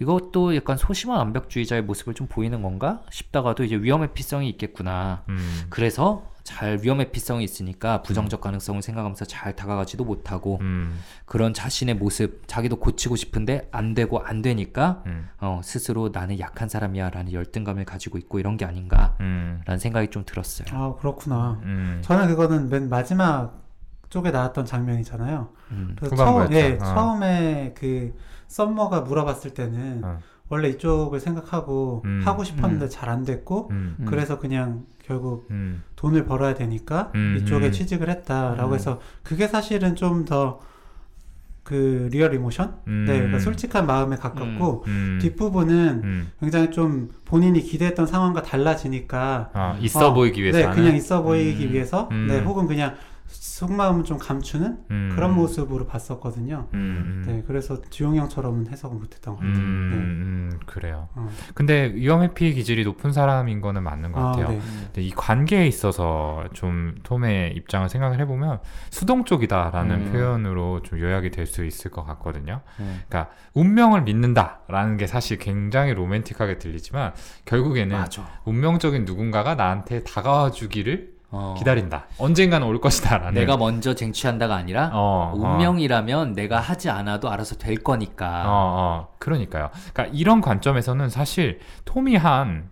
[0.00, 5.24] 이것도 약간 소심한 완벽주의자의 모습을 좀 보이는 건가 싶다가도 이제 위험의 피성이 있겠구나.
[5.28, 5.66] 음.
[5.70, 11.00] 그래서 잘 위험의 피성이 있으니까 부정적 가능성을 생각하면서 잘 다가가지도 못하고 음.
[11.24, 15.28] 그런 자신의 모습 자기도 고치고 싶은데 안 되고 안 되니까 음.
[15.40, 19.78] 어, 스스로 나는 약한 사람이야라는 열등감을 가지고 있고 이런 게 아닌가라는 음.
[19.78, 20.68] 생각이 좀 들었어요.
[20.70, 21.60] 아 그렇구나.
[21.64, 22.00] 음.
[22.02, 23.60] 저는 그거는 맨 마지막
[24.08, 25.48] 쪽에 나왔던 장면이잖아요.
[25.72, 25.96] 음.
[25.98, 26.14] 그래서.
[26.14, 26.84] 처음, 예, 어.
[26.84, 28.14] 처음에 그
[28.46, 30.18] 썸머가 물어봤을 때는 어.
[30.48, 32.22] 원래 이쪽을 생각하고 음.
[32.24, 32.88] 하고 싶었는데 음.
[32.90, 33.96] 잘 안 됐고 음.
[34.00, 34.04] 음.
[34.06, 35.82] 그래서 그냥 결국 음.
[35.96, 37.72] 돈을 벌어야 되니까 음, 이쪽에 음.
[37.72, 38.74] 취직을 했다라고 음.
[38.74, 40.60] 해서 그게 사실은 좀 더
[41.66, 42.76] 그 real emotion?
[42.86, 43.06] 음.
[43.08, 45.18] 네, 그러니까 솔직한 마음에 가깝고 음.
[45.20, 46.30] 뒷부분은 음.
[46.38, 50.76] 굉장히 좀 본인이 기대했던 상황과 달라지니까 아, 있어 어, 보이기 위해서 네, 하는?
[50.76, 51.72] 그냥 있어 보이기 음.
[51.72, 52.28] 위해서 음.
[52.28, 52.94] 네, 혹은 그냥
[53.28, 55.12] 속마음을 좀 감추는 음.
[55.14, 56.68] 그런 모습으로 봤었거든요.
[56.74, 57.24] 음.
[57.26, 59.64] 네, 그래서 주용 형처럼은 해석을 못했던 것 음, 같아요.
[59.66, 59.96] 네.
[59.96, 61.08] 음, 그래요.
[61.14, 61.28] 어.
[61.54, 64.48] 근데 위험 회피 기질이 높은 사람인 거는 맞는 것 아, 같아요.
[64.50, 64.60] 네.
[64.86, 68.60] 근데 이 관계에 있어서 좀 톰의 입장을 생각을 해보면
[68.90, 70.12] 수동 쪽이다라는 음.
[70.12, 72.60] 표현으로 좀 요약이 될 수 있을 것 같거든요.
[72.80, 73.02] 음.
[73.08, 77.12] 그러니까 운명을 믿는다라는 게 사실 굉장히 로맨틱하게 들리지만
[77.44, 78.26] 결국에는 맞아.
[78.44, 81.54] 운명적인 누군가가 나한테 다가와 주기를 어.
[81.58, 82.06] 기다린다.
[82.18, 83.34] 언젠가는 올 것이다라는.
[83.34, 85.36] 내가 먼저 쟁취한다가 아니라 어, 어.
[85.36, 88.44] 운명이라면 내가 하지 않아도 알아서 될 거니까.
[88.46, 89.70] 어, 어, 그러니까요.
[89.92, 92.68] 그러니까 이런 관점에서는 사실 톰이 한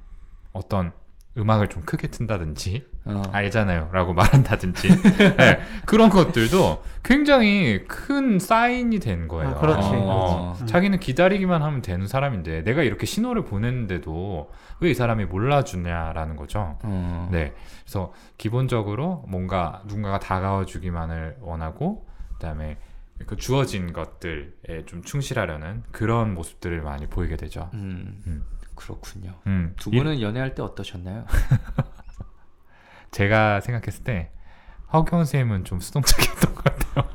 [0.52, 0.92] 어떤
[1.36, 3.22] 음악을 좀 크게 튼다든지 어.
[3.32, 4.88] 알잖아요 라고 말한다든지
[5.36, 9.50] 네, 그런 것들도 굉장히 큰 사인이 된 거예요.
[9.50, 9.88] 아, 그렇지.
[9.92, 10.52] 어.
[10.56, 10.72] 그렇지.
[10.72, 16.78] 자기는 기다리기만 하면 되는 사람인데 내가 이렇게 신호를 보냈는데도 왜 이 사람이 몰라주냐라는 거죠.
[16.82, 17.28] 어.
[17.32, 17.52] 네.
[17.84, 22.78] 그래서 기본적으로 뭔가 누군가가 다가와 주기만을 원하고 그다음에
[23.26, 27.70] 그 주어진 것들에 좀 충실하려는 그런 모습들을 많이 보이게 되죠.
[27.74, 28.44] 음, 음.
[28.74, 29.34] 그렇군요.
[29.46, 29.74] 음.
[29.78, 31.26] 두 이- 분은 연애할 때 어떠셨나요?
[33.10, 34.30] 제가 생각했을 때
[34.92, 37.08] 허경 쌤은 좀 수동적이었던 것 같아요.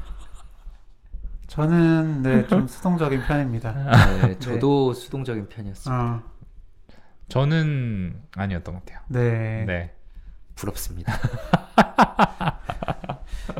[1.48, 3.72] 저는 네, 좀 수동적인 편입니다.
[4.28, 5.96] 네, 저도 수동적인 편이었어요.
[5.96, 6.24] 어,
[7.28, 9.04] 저는 아니었던 것 같아요.
[9.08, 9.66] 네.
[9.66, 9.96] 네.
[10.56, 11.14] 부럽습니다.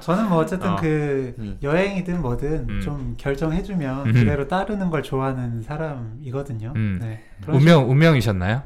[0.02, 0.76] 저는 뭐 어쨌든 어.
[0.76, 1.58] 그 음.
[1.62, 2.82] 여행이든 뭐든 음.
[2.82, 4.14] 좀 결정해주면 음.
[4.14, 6.74] 그대로 따르는 걸 좋아하는 사람이거든요.
[6.76, 7.00] 음.
[7.02, 7.24] 네.
[7.48, 8.64] 운명 운명이셨나요?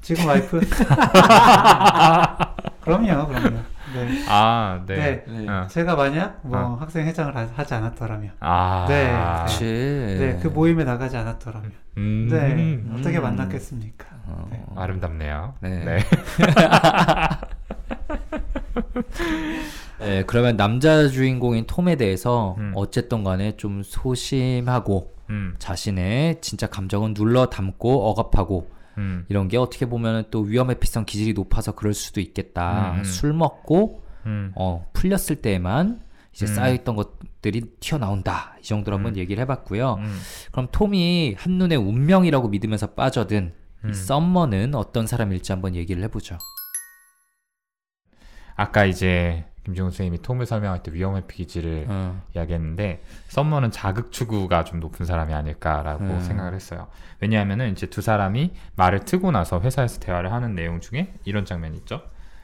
[0.00, 0.60] 지금 와이프?
[2.82, 3.58] 그럼요, 그럼요.
[3.94, 4.24] 네.
[4.28, 4.96] 아, 네.
[4.96, 5.24] 네.
[5.26, 5.48] 네.
[5.48, 5.66] 어.
[5.68, 6.76] 제가 만약 뭐 어.
[6.80, 9.14] 학생 회장을 하- 하지 않았더라면, 아, 네.
[9.46, 9.64] 그치.
[9.64, 13.22] 네, 그 모임에 나가지 않았더라면, 음, 네, 어떻게 음.
[13.22, 14.06] 만났겠습니까?
[14.26, 14.62] 어, 네.
[14.76, 15.54] 아름답네요.
[15.60, 15.98] 네.
[19.98, 20.06] 네.
[20.06, 22.72] 네, 그러면 남자 주인공인 톰에 대해서 음.
[22.74, 29.86] 어쨌든 간에 좀 소심하고 음, 자신의 진짜 감정은 눌러 담고 억압하고 음, 이런 게 어떻게
[29.86, 32.92] 보면 또 위험회피성 기질이 높아서 그럴 수도 있겠다.
[32.92, 33.04] 음, 음.
[33.04, 34.52] 술 먹고 음.
[34.54, 36.02] 어, 풀렸을 때에만
[36.32, 36.54] 이제 음.
[36.54, 38.56] 쌓여있던 것들이 튀어나온다.
[38.60, 39.18] 이 정도로 한번 음.
[39.18, 39.94] 얘기를 해봤고요.
[39.94, 40.20] 음,
[40.52, 43.52] 그럼 톰이 한눈에 운명이라고 믿으면서 빠져든
[43.84, 43.90] 음.
[43.90, 46.38] 이 썸머는 어떤 사람일지 한번 얘기를 해보죠.
[48.56, 54.78] 아까 이제 김종훈 선생님이 톰을 설명할 때 위험의 기질을 어, 이야기했는데 썸머는 자극 추구가 좀
[54.80, 56.20] 높은 사람이 아닐까라고 음.
[56.20, 56.88] 생각을 했어요.
[57.20, 62.02] 왜냐하면은 이제 두 사람이 말을 트고 나서 회사에서 대화를 하는 내용 중에 이런 장면이 있죠.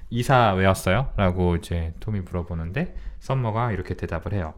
[0.09, 1.11] 이사 왜 왔어요?
[1.16, 4.54] 라고 이제 톰이 물어보는데 썸머가 이렇게 대답을 해요.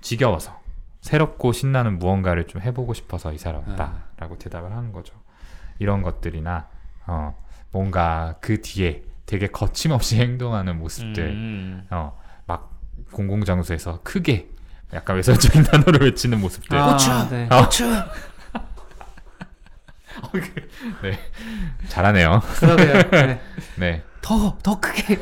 [0.00, 0.58] 지겨워서
[1.00, 5.14] 새롭고 신나는 무언가를 좀 해보고 싶어서 이사를 왔다라고 대답을 하는 거죠.
[5.78, 6.68] 이런 것들이나
[7.06, 7.34] 어,
[7.70, 11.86] 뭔가 그 뒤에 되게 거침없이 행동하는 모습들 음.
[11.90, 12.72] 어, 막
[13.12, 14.48] 공공장소에서 크게
[14.92, 16.76] 약간 외설적인 단어를 외치는 모습들.
[16.76, 17.10] 아, 고추!
[17.30, 17.48] 네.
[17.48, 17.84] 고추!
[21.02, 21.18] 네.
[21.88, 22.40] 잘하네요.
[22.58, 23.10] 그러게요.
[23.10, 23.40] 네.
[23.76, 24.02] 네.
[24.20, 25.18] 더, 더 크게!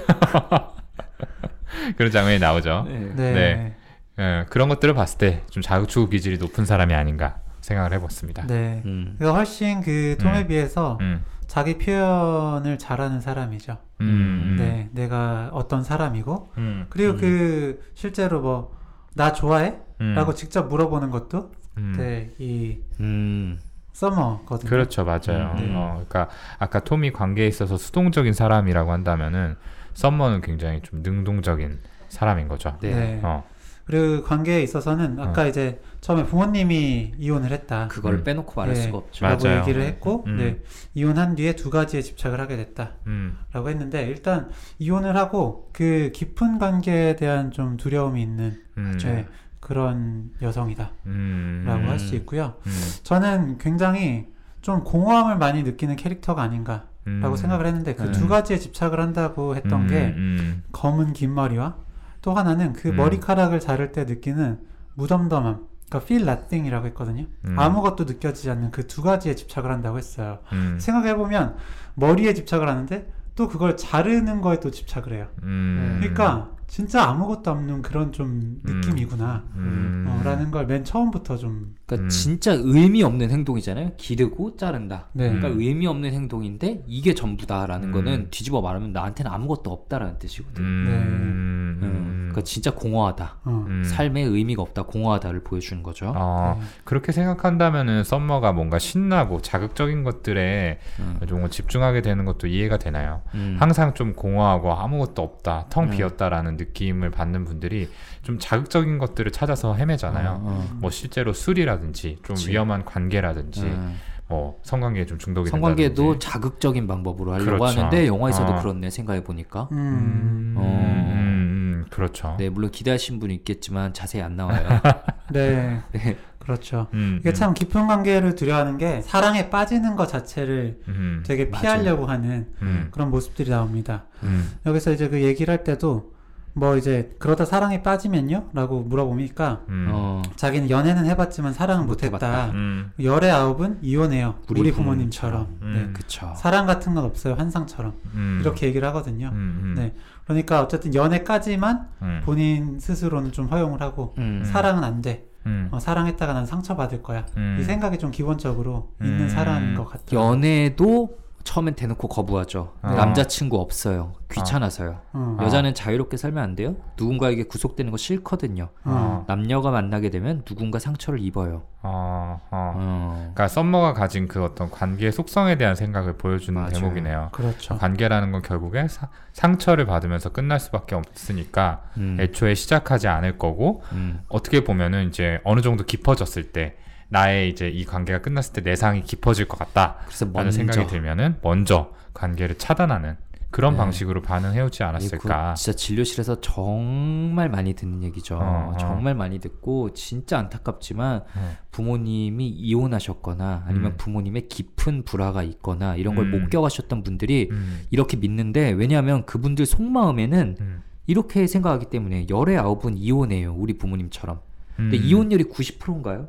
[1.97, 2.87] 그런 장면이 나오죠.
[2.89, 2.99] 네.
[3.15, 3.33] 네.
[3.33, 3.75] 네.
[4.19, 8.47] 예, 그런 것들을 봤을 때 좀 자극추구 기질이 높은 사람이 아닌가 생각을 해봤습니다.
[8.47, 8.83] 네.
[8.87, 9.15] 음.
[9.19, 10.47] 그러니까 훨씬 그 톰에 음.
[10.49, 13.79] 비해서 음, 자기 표현을 잘하는 사람이죠.
[14.01, 17.19] 음, 음, 네, 내가 어떤 사람이고 음, 그리고 음.
[17.19, 18.79] 그 실제로 뭐
[19.19, 19.75] 나 좋아해?
[20.01, 21.95] 음, 라고 직접 물어보는 것도 음.
[21.99, 23.59] 네, 이 음.
[23.93, 24.71] 서머거든요.
[24.71, 25.55] 그렇죠, 맞아요.
[25.59, 25.73] 음, 네.
[25.75, 26.29] 어, 그러니까
[26.61, 29.57] 아까 톰이 관계에 있어서 수동적인 사람이라고 한다면은
[29.95, 32.77] 썸머는 굉장히 좀 능동적인 사람인 거죠.
[32.81, 32.95] 네.
[32.95, 33.21] 네.
[33.25, 33.43] 어,
[33.87, 37.89] 그리고 관계에 있어서는 아까 이제 처음에 부모님이 이혼을 했다.
[37.89, 38.25] 그걸 음.
[38.25, 38.83] 빼놓고 말할 네.
[38.83, 39.25] 수가 없죠.
[39.25, 39.61] 맞- 라고 맞아요.
[39.61, 40.37] 얘기를 했고 음.
[40.37, 40.63] 네,
[40.95, 42.93] 이혼한 뒤에 두 가지에 집착을 하게 됐다.
[43.07, 49.27] 음, 라고 했는데 일단 이혼을 하고 그 깊은 관계에 대한 좀 두려움이 있는 음, 네,
[49.61, 51.89] 그런 여성이다 음, 라고 음.
[51.89, 54.29] 할수 있고요 음, 저는 굉장히
[54.63, 57.21] 좀 공허함을 많이 느끼는 캐릭터가 아닌가 음.
[57.21, 58.13] 라고 생각을 했는데 그 음.
[58.13, 61.77] 두 가지에 집착을 한다고 했던 음, 게 음, 검은 긴 머리와
[62.23, 62.97] 또 하나는 그 음.
[62.97, 64.61] 머리카락을 자를 때 느끼는
[64.95, 67.59] 무덤덤함 그러니까 feel nothing이라고 했거든요 음.
[67.59, 71.57] 아무것도 느껴지지 않는 그 두 가지에 집착을 한다고 했어요 음, 생각해 보면
[71.95, 75.99] 머리에 집착을 하는데 또 그걸 자르는 거에 또 집착을 해요 음.
[76.01, 78.61] 그러니까 진짜 아무것도 없는 그런 좀 음.
[78.65, 80.05] 느낌이구나 음.
[80.09, 82.09] 어, 라는 걸 맨 처음부터 좀 그러니까 음.
[82.11, 83.93] 진짜 의미 없는 행동이잖아요.
[83.97, 85.07] 기르고 자른다.
[85.15, 85.25] 네.
[85.25, 85.61] 그러니까 음.
[85.61, 87.93] 의미 없는 행동인데 이게 전부다라는 음.
[87.93, 90.63] 거는 뒤집어 말하면 나한테는 아무것도 없다라는 뜻이거든.
[90.63, 90.93] 음, 네.
[90.93, 91.79] 음.
[91.83, 92.19] 음.
[92.29, 93.39] 그러니까 진짜 공허하다.
[93.45, 93.85] 어, 음.
[93.85, 94.83] 삶에 의미가 없다.
[94.83, 96.13] 공허하다를 보여주는 거죠.
[96.15, 96.67] 어, 네.
[96.85, 101.19] 그렇게 생각한다면은 썸머가 뭔가 신나고 자극적인 것들에 음.
[101.27, 103.23] 좀 집중하게 되는 것도 이해가 되나요?
[103.35, 103.57] 음.
[103.59, 105.91] 항상 좀 공허하고 아무것도 없다, 텅 음.
[105.91, 107.89] 비었다라는 느낌을 받는 분들이
[108.23, 110.31] 좀 자극적인 것들을 찾아서 헤매잖아요.
[110.31, 110.77] 어, 어.
[110.81, 112.51] 뭐 실제로 술이라 든지 좀 그치.
[112.51, 113.97] 위험한 관계라든지 음.
[114.29, 116.27] 뭐 성관계에 좀 중독이 성관계도 된다든지.
[116.27, 117.81] 자극적인 방법으로 하려고 그렇죠.
[117.81, 118.61] 하는데 영화에서도 어.
[118.61, 119.69] 그렇네 생각해 보니까.
[119.73, 119.77] 음.
[119.79, 120.63] 음, 어.
[120.63, 122.37] 음, 음, 그렇죠.
[122.39, 124.69] 네 물론 기대하신 분이 있겠지만 자세히 안 나와요.
[125.33, 125.81] 네.
[125.93, 126.17] 네.
[126.39, 126.87] 그렇죠.
[126.95, 131.61] 음, 이게 참 깊은 관계를 두려워하는 게 사랑에 빠지는 것 자체를 음, 되게 맞아요.
[131.63, 134.05] 피하려고 하는 음, 그런 모습들이 나옵니다.
[134.23, 136.13] 음, 여기서 이제 그 얘기를 할 때도
[136.59, 138.51] 뭐 이제 그러다 사랑에 빠지면요?
[138.53, 140.23] 라고 물어보니까 음, 어.
[140.37, 142.51] 자기는 연애는 해봤지만 사랑은 못했다.
[142.51, 144.35] 음, 열의 아홉은 이혼해요.
[144.51, 145.59] 우리 우리, 부모님처럼.
[145.63, 145.73] 음.
[145.75, 145.93] 네.
[145.93, 146.33] 그쵸.
[146.37, 147.35] 사랑 같은 건 없어요.
[147.35, 147.95] 환상처럼.
[148.15, 149.29] 음, 이렇게 얘기를 하거든요.
[149.33, 149.95] 음, 음, 네.
[150.25, 154.43] 그러니까 어쨌든 연애까지만 음, 본인 스스로는 좀 허용을 하고 음.
[154.45, 155.27] 사랑은 안 돼.
[155.47, 157.25] 음, 어, 사랑했다가 난 상처받을 거야.
[157.37, 157.57] 음.
[157.61, 159.29] 이 생각이 좀 기본적으로 있는 음.
[159.29, 160.21] 사람인 것 같아요.
[160.21, 161.17] 연애도
[161.49, 162.75] 처음엔 대놓고 거부하죠.
[162.83, 162.91] 어.
[162.91, 164.13] 남자친구 없어요.
[164.31, 164.99] 귀찮아서요.
[165.15, 165.39] 어.
[165.41, 166.77] 여자는 자유롭게 살면 안 돼요?
[166.99, 168.69] 누군가에게 구속되는 거 싫거든요.
[168.85, 169.25] 어.
[169.27, 171.63] 남녀가 만나게 되면 누군가 상처를 입어요.
[171.83, 172.73] 어, 어.
[172.77, 173.15] 어.
[173.19, 176.73] 그러니까 썸머가 가진 그 어떤 관계의 속성에 대한 생각을 보여주는 맞아요.
[176.75, 177.29] 대목이네요.
[177.33, 177.79] 그렇죠.
[177.79, 182.19] 관계라는 건 결국에 사- 상처를 받으면서 끝날 수밖에 없으니까 음.
[182.21, 184.21] 애초에 시작하지 않을 거고 음.
[184.29, 186.77] 어떻게 보면은 이제 어느 정도 깊어졌을 때
[187.09, 191.37] 나의 이제 이 관계가 끝났을 때 내상이 깊어질 것 같다 라는 그래서 먼저 생각이 들면은
[191.43, 193.17] 먼저 관계를 차단하는
[193.51, 193.79] 그런 네.
[193.79, 195.55] 방식으로 반응해오지 않았을까.
[195.55, 198.37] 그 진짜 진료실에서 정말 많이 듣는 얘기죠.
[198.37, 198.77] 어, 어.
[198.79, 201.57] 정말 많이 듣고 진짜 안타깝지만 음.
[201.71, 203.97] 부모님이 이혼하셨거나 아니면 음.
[203.97, 206.51] 부모님의 깊은 불화가 있거나 이런 걸못 음.
[206.51, 207.85] 겪으셨던 분들이 음.
[207.91, 210.83] 이렇게 믿는데 왜냐하면 그분들 속마음에는 음.
[211.07, 213.55] 이렇게 생각하기 때문에 열의 아홉은 이혼해요.
[213.55, 214.41] 우리 부모님처럼.
[214.77, 215.03] 근데 음.
[215.03, 216.29] 이혼율이 90%인가요?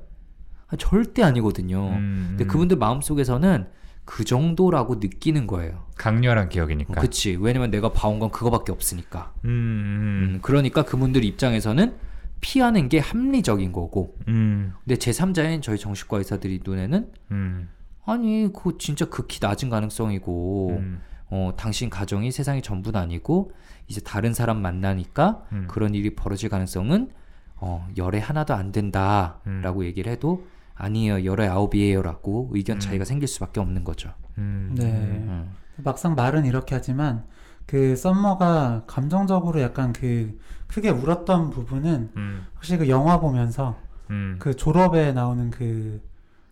[0.77, 1.89] 절대 아니거든요.
[1.89, 2.25] 음.
[2.29, 3.67] 근데 그분들 마음속에서는
[4.05, 5.85] 그 정도라고 느끼는 거예요.
[5.95, 6.99] 강렬한 기억이니까.
[6.99, 7.37] 그치.
[7.39, 9.33] 왜냐면 내가 봐온 건 그거밖에 없으니까.
[9.45, 9.49] 음.
[9.49, 10.29] 음.
[10.35, 11.95] 음, 그러니까 그분들 입장에서는
[12.41, 14.15] 피하는 게 합리적인 거고.
[14.27, 14.73] 음.
[14.83, 17.69] 근데 제3자인 저희 정신과 의사들이 눈에는 음.
[18.05, 21.01] 아니, 그거 진짜 극히 낮은 가능성이고, 음.
[21.29, 23.51] 어, 당신 가정이 세상이 전부는 아니고,
[23.87, 25.67] 이제 다른 사람 만나니까 음.
[25.69, 27.11] 그런 일이 벌어질 가능성은,
[27.57, 29.39] 어, 열에 하나도 안 된다.
[29.45, 29.61] 음.
[29.61, 30.47] 라고 얘기를 해도,
[30.79, 32.01] 아니에요, 열에 아홉이에요.
[32.01, 32.79] 라고 의견 음.
[32.79, 34.11] 차이가 생길 수밖에 없는 거죠.
[34.37, 34.73] 음.
[34.75, 34.85] 네.
[34.85, 35.51] 음.
[35.75, 37.25] 막상 말은 이렇게 하지만
[37.65, 42.45] 그 썸머가 감정적으로 약간 그 크게 울었던 부분은 음.
[42.55, 43.77] 혹시 그 영화 보면서
[44.09, 44.37] 음.
[44.39, 46.01] 그 졸업에 나오는 그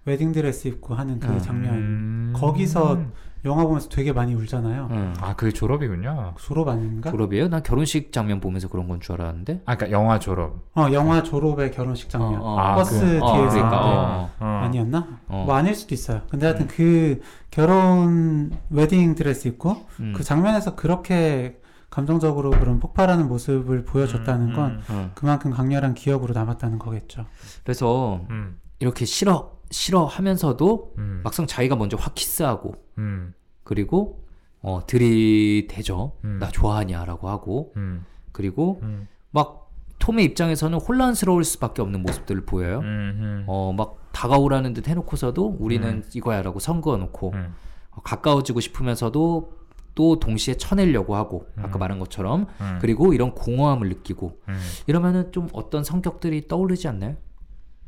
[0.06, 1.40] 웨딩 드레스 입고 하는 그 음.
[1.40, 2.34] 장면 음.
[2.36, 3.02] 거기서
[3.48, 4.88] 영화 보면서 되게 많이 울잖아요.
[4.92, 5.14] 음.
[5.20, 6.34] 아, 그게 졸업이군요.
[6.40, 7.10] 졸업 아닌가?
[7.12, 7.48] 졸업이에요?
[7.48, 9.62] 난 결혼식 장면 보면서 그런 건 줄 알았는데.
[9.66, 10.56] 아, 그러니까 영화 졸업.
[10.76, 12.42] 어 영화 졸업의 결혼식 장면.
[12.42, 12.60] 어, 어.
[12.60, 14.46] 아, 버스 그- 어, 뒤에서 그러니까, 어, 어.
[14.66, 15.08] 아니었나?
[15.28, 15.44] 어.
[15.46, 16.22] 뭐 아닐 수도 있어요.
[16.30, 20.14] 근데 하여튼 그 결혼 웨딩 드레스 입고 음.
[20.16, 24.82] 그 장면에서 그렇게 감정적으로 그런 폭발하는 모습을 보여줬다는 건 음.
[24.90, 25.12] 어.
[25.16, 27.26] 그만큼 강렬한 기억으로 남았다는 거겠죠.
[27.64, 28.60] 그래서 음.
[28.80, 31.22] 이렇게 싫어 싫어 하면서도 음.
[31.24, 33.34] 막상 자기가 먼저 확 키스하고 음.
[33.64, 34.24] 그리고
[34.62, 36.38] 어 들이대죠 음.
[36.40, 38.06] 나 좋아하냐라고 하고 음.
[38.32, 39.08] 그리고 음.
[39.32, 43.44] 막 톰의 입장에서는 혼란스러울 수밖에 없는 모습들을 보여요 음.
[43.48, 47.54] 어 막 다가오라는 듯 해놓고서도 우리는 이거야라고 선 그어놓고 음.
[47.92, 49.58] 어, 가까워지고 싶으면서도
[49.98, 51.80] 또 동시에 쳐내려고 하고 아까 음.
[51.80, 52.78] 말한 것처럼 음.
[52.80, 54.60] 그리고 이런 공허함을 느끼고 음.
[54.86, 57.18] 이러면은 좀 어떤 성격들이 떠오르지 않나요?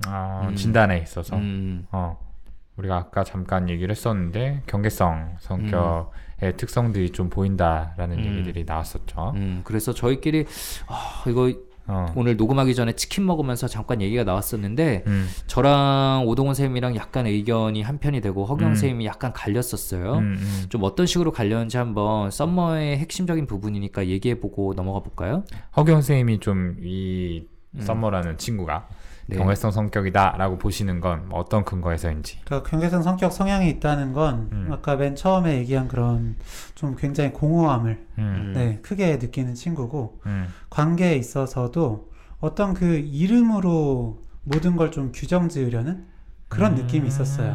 [0.07, 0.55] 아, 음.
[0.55, 1.35] 진단에 있어서.
[1.35, 2.17] 음, 어.
[2.79, 8.23] 우리가 아까 잠깐 얘기를 했었는데 경계성 성격의 특성들이 좀 보인다라는 음.
[8.23, 9.33] 얘기들이 나왔었죠.
[9.35, 10.45] 음, 그래서 저희끼리
[10.87, 11.51] 아, 이거
[11.87, 12.05] 어.
[12.15, 15.27] 오늘 녹음하기 전에 치킨 먹으면서 잠깐 얘기가 나왔었는데 음.
[15.47, 18.75] 저랑 오동원 쌤이랑 약간 의견이 한편이 되고 허경 음.
[18.75, 20.13] 쌤이 약간 갈렸었어요.
[20.19, 20.65] 음, 음.
[20.69, 25.43] 좀 어떤 식으로 갈렸는지 한번 썸머의 핵심적인 부분이니까 얘기해보고 넘어가 볼까요?
[25.75, 27.81] 허경 선생님이 좀이 음.
[27.81, 28.87] 썸머라는 친구가
[29.27, 29.37] 네.
[29.37, 32.39] 경외성 성격이다라고 보시는 건 어떤 근거에서인지.
[32.45, 34.69] 그러니까 경계성 성격 성향이 있다는 건 음.
[34.71, 36.35] 아까 맨 처음에 얘기한 그런
[36.73, 38.53] 좀 굉장히 공허함을 음.
[38.55, 40.47] 네, 크게 느끼는 친구고 음.
[40.71, 46.05] 관계에 있어서도 어떤 그 이름으로 모든 걸 좀 규정 지으려는
[46.47, 47.51] 그런 느낌이 있었어요.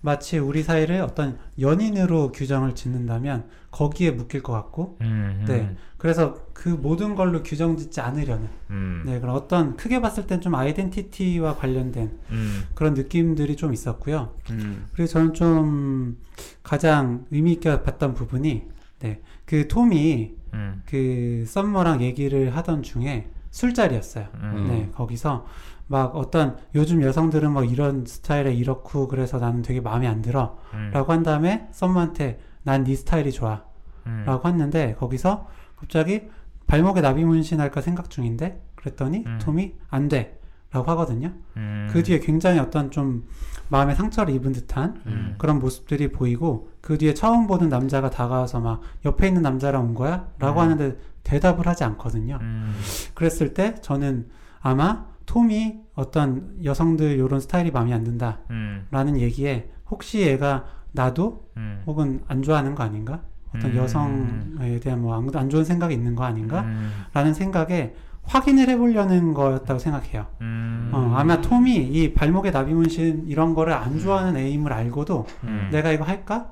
[0.00, 0.06] 음.
[0.06, 5.44] 마치 우리 사이를 어떤 연인으로 규정을 짓는다면 거기에 묶일 것 같고 음.
[5.46, 5.76] 네.
[5.98, 9.02] 그래서 그 모든 걸로 규정 짓지 않으려는 음.
[9.04, 12.64] 네, 그런 어떤 크게 봤을 땐 좀 아이덴티티와 관련된 음.
[12.74, 14.34] 그런 느낌들이 좀 있었고요.
[14.50, 16.18] 음, 그리고 저는 좀
[16.62, 18.64] 가장 의미 있게 봤던 부분이
[19.00, 20.82] 네, 그 톰이 음.
[20.86, 24.28] 그 썸머랑 얘기를 하던 중에 술자리였어요.
[24.34, 24.66] 음.
[24.68, 25.46] 네, 거기서
[25.90, 30.92] 막 어떤 요즘 여성들은 뭐 이런 스타일에 이렇고 그래서 나는 되게 마음에 안 들어 음.
[30.94, 33.64] 라고 한 다음에 썸머한테 난 네 스타일이 좋아
[34.06, 34.22] 음.
[34.24, 36.28] 라고 했는데 거기서 갑자기
[36.68, 39.38] 발목에 나비 문신할까 생각 중인데 그랬더니 음.
[39.42, 40.38] 톰이 안 돼
[40.70, 41.32] 라고 하거든요.
[41.56, 41.88] 음.
[41.90, 43.26] 그 뒤에 굉장히 어떤 좀
[43.68, 45.34] 마음에 상처를 입은 듯한 음.
[45.38, 50.28] 그런 모습들이 보이고 그 뒤에 처음 보는 남자가 다가와서 막 옆에 있는 남자랑 온 거야?
[50.38, 50.66] 라고 음.
[50.66, 52.38] 하는데 대답을 하지 않거든요.
[52.40, 52.72] 음.
[53.14, 54.28] 그랬을 때 저는
[54.60, 58.86] 아마 톰이 어떤 여성들 이런 스타일이 마음에 안 든다 음.
[58.90, 61.82] 라는 얘기에 혹시 얘가 나도 음.
[61.86, 63.20] 혹은 안 좋아하는 거 아닌가?
[63.54, 63.76] 어떤 음.
[63.76, 66.62] 여성에 대한 뭐안 좋은 생각이 있는 거 아닌가?
[66.62, 67.04] 음.
[67.12, 70.26] 라는 생각에 확인을 해보려는 거였다고 생각해요.
[70.40, 70.90] 음.
[70.92, 75.68] 어, 아마 톰이 이 발목에 나비 문신 이런 거를 안 좋아하는 에임을 알고도 음.
[75.70, 76.50] 내가 이거 할까?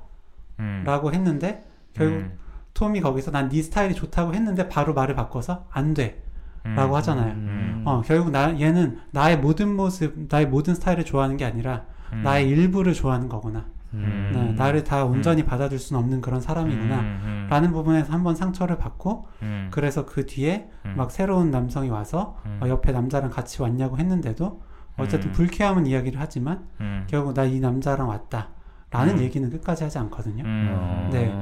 [0.61, 0.85] 음.
[0.87, 1.65] 라고 했는데
[1.95, 2.39] 결국 음.
[2.75, 6.23] 톰이 거기서 난 네 스타일이 좋다고 했는데 바로 말을 바꿔서 안 돼.
[6.67, 6.75] 음.
[6.75, 7.33] 라고 하잖아요.
[7.33, 7.83] 음.
[7.87, 12.23] 어, 결국 나, 얘는 나의 모든 모습, 나의 모든 스타일을 좋아하는 게 아니라 음.
[12.23, 13.67] 나의 일부를 좋아하는 거구나.
[13.95, 14.31] 음.
[14.35, 17.01] 네, 나를 다 온전히 받아줄 수는 없는 그런 사람이구나.
[17.01, 17.21] 음.
[17.25, 17.47] 음.
[17.49, 19.69] 라는 부분에서 한번 상처를 받고 음.
[19.71, 20.95] 그래서 그 뒤에 음.
[20.97, 22.61] 막 새로운 남성이 와서 음.
[22.63, 24.61] 어, 옆에 남자랑 같이 왔냐고 했는데도
[24.99, 25.33] 어쨌든 음.
[25.33, 27.07] 불쾌함은 이야기를 하지만 음.
[27.09, 28.49] 결국 나 이 남자랑 왔다.
[28.91, 29.21] 라는 음.
[29.23, 30.45] 얘기는 끝까지 하지 않거든요.
[30.45, 31.09] 음.
[31.13, 31.33] 네.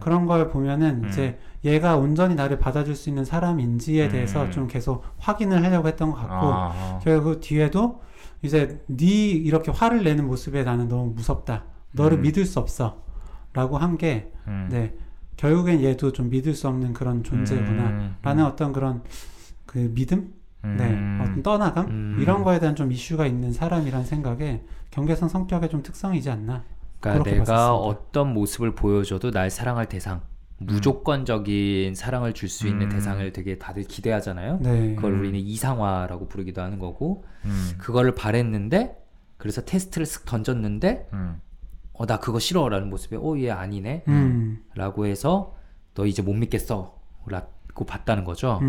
[0.00, 1.08] 그런 걸 보면은 음.
[1.08, 4.10] 이제 얘가 온전히 나를 받아줄 수 있는 사람인지에 음.
[4.12, 7.00] 대해서 좀 계속 확인을 하려고 했던 것 같고 아.
[7.02, 8.00] 결국 뒤에도
[8.42, 11.64] 이제 네 이렇게 화를 내는 모습에 나는 너무 무섭다.
[11.92, 12.22] 너를 음.
[12.22, 13.02] 믿을 수 없어.
[13.52, 14.68] 라고 한 게 음.
[14.70, 14.94] 네.
[15.36, 17.82] 결국엔 얘도 좀 믿을 수 없는 그런 존재구나.
[17.88, 19.02] 음, 라는 어떤 그런
[19.64, 20.34] 그 믿음?
[20.64, 20.84] 음, 네.
[21.22, 21.86] 어떤 떠나감?
[21.86, 22.16] 음.
[22.20, 26.62] 이런 거에 대한 좀 이슈가 있는 사람이란 생각에 경계성 성격의 좀 특성이지 않나.
[27.00, 27.74] 그러니까 내가 봤었습니다.
[27.74, 30.20] 어떤 모습을 보여줘도 날 사랑할 대상,
[30.58, 32.90] 무조건적인 사랑을 줄 수 있는 음.
[32.90, 34.58] 대상을 되게 다들 기대하잖아요.
[34.60, 34.94] 네.
[34.94, 35.20] 그걸 음.
[35.20, 38.96] 우리는 이상화라고 부르기도 하는 거고, 음, 그거를 바랬는데,
[39.38, 41.40] 그래서 테스트를 쓱 던졌는데, 음,
[41.94, 44.04] 어, 나 그거 싫어 라는 모습에, 어, 얘 아니네?
[44.08, 44.62] 음.
[44.74, 45.56] 라고 해서,
[45.94, 46.98] 너 이제 못 믿겠어.
[47.26, 48.60] 라고 봤다는 거죠.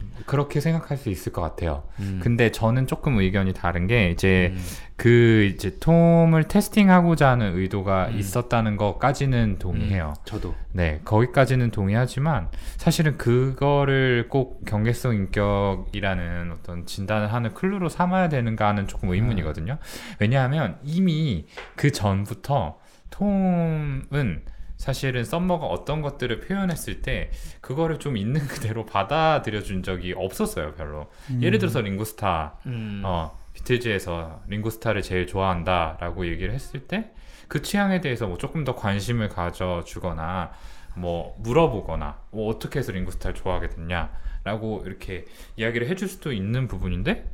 [0.00, 0.12] 음.
[0.16, 0.22] 음.
[0.26, 1.84] 그렇게 생각할 수 있을 것 같아요.
[2.00, 2.20] 음.
[2.22, 4.62] 근데 저는 조금 의견이 다른 게 이제 음.
[4.96, 8.18] 그 이제 톰을 테스팅하고자 하는 의도가 음.
[8.18, 10.14] 있었다는 것까지는 동의해요.
[10.24, 10.54] 저도.
[10.72, 18.86] 네, 거기까지는 동의하지만 사실은 그거를 꼭 경계성 인격이라는 어떤 진단을 하는 클루로 삼아야 되는가 하는
[18.86, 19.78] 조금 의문이거든요.
[20.18, 22.78] 왜냐하면 이미 그 전부터
[23.10, 24.42] 톰은
[24.80, 31.10] 사실은 썸머가 어떤 것들을 표현했을 때 그거를 좀 있는 그대로 받아들여 준 적이 없었어요, 별로.
[31.30, 31.42] 음.
[31.42, 33.02] 예를 들어서 링고스타 음.
[33.04, 37.12] 어, 비틀즈에서 링고스타를 제일 좋아한다 라고 얘기를 했을 때
[37.50, 40.52] 그 취향에 대해서 뭐 조금 더 관심을 가져 주거나
[40.94, 44.12] 뭐 물어보거나 뭐 어떻게 해서 링고스타를 좋아하게 됐냐
[44.44, 45.24] 라고 이렇게
[45.56, 47.28] 이야기를 해줄 수도 있는 부분인데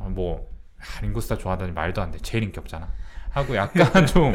[0.00, 2.92] 어, 뭐 아, 링고스타 좋아하다니 말도 안돼 제일 인기 없잖아
[3.34, 4.32] 하고 약간 좀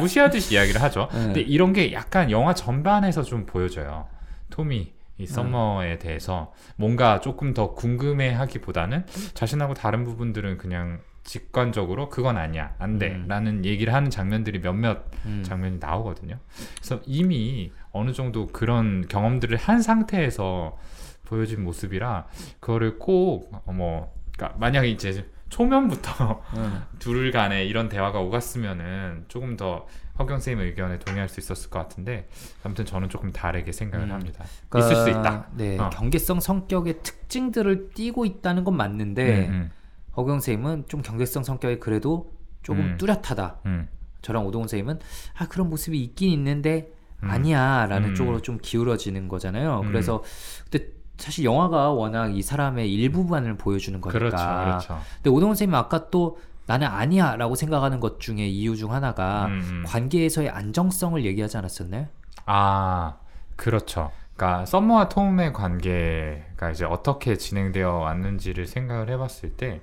[0.00, 1.18] 무시하듯이 이야기를 하죠 네.
[1.18, 4.06] 근데 이런 게 약간 영화 전반에서 좀 보여져요
[4.50, 12.74] 토미 이 썸머에 대해서 뭔가 조금 더 궁금해하기보다는 자신하고 다른 부분들은 그냥 직관적으로 그건 아니야
[12.78, 12.82] 음.
[12.82, 15.42] 안돼라는 얘기를 하는 장면들이 몇몇 음.
[15.44, 16.38] 장면이 나오거든요.
[16.76, 20.76] 그래서 이미 어느 정도 그런 경험들을 한 상태에서
[21.24, 22.26] 보여진 모습이라
[22.60, 26.82] 그거를 꼭뭐 그러니까 만약에 이제 초면부터 음.
[26.98, 29.86] 둘 간에 이런 대화가 오갔으면은 조금 더
[30.18, 32.26] 허경 쌤의 의견에 동의할 수 있었을 것 같은데
[32.64, 34.12] 아무튼 저는 조금 다르게 생각을 음.
[34.12, 34.44] 합니다.
[34.70, 35.48] 그러니까, 있을 수 있다.
[35.52, 35.90] 네, 어.
[35.90, 39.70] 경계성 성격의 특징들을 띠고 있다는 건 맞는데 음,
[40.16, 42.96] 허경 쌤은 좀 경계성 성격이 그래도 조금 음.
[42.96, 43.60] 뚜렷하다.
[43.66, 43.88] 음,
[44.22, 45.00] 저랑 오동훈 쌤은
[45.36, 47.30] 아 그런 모습이 있긴 있는데 음.
[47.30, 48.14] 아니야라는 음.
[48.14, 49.80] 쪽으로 좀 기울어지는 거잖아요.
[49.80, 49.88] 음.
[49.88, 50.22] 그래서
[50.70, 54.18] 근데 사실 영화가 워낙 이 사람의 일부분을 보여주는 거니까.
[54.18, 55.00] 그렇죠, 그렇죠.
[55.16, 59.84] 근데 오동훈 쌤이 아까 또 나는 아니야라고 생각하는 것 중에 이유 중 하나가 음, 음.
[59.86, 62.06] 관계에서의 안정성을 얘기하지 않았었나요?
[62.46, 63.16] 아,
[63.56, 64.10] 그렇죠.
[64.36, 69.80] 그러니까 썸머와 톰의 관계가 이제 어떻게 진행되어 왔는지를 생각을 해봤을 때,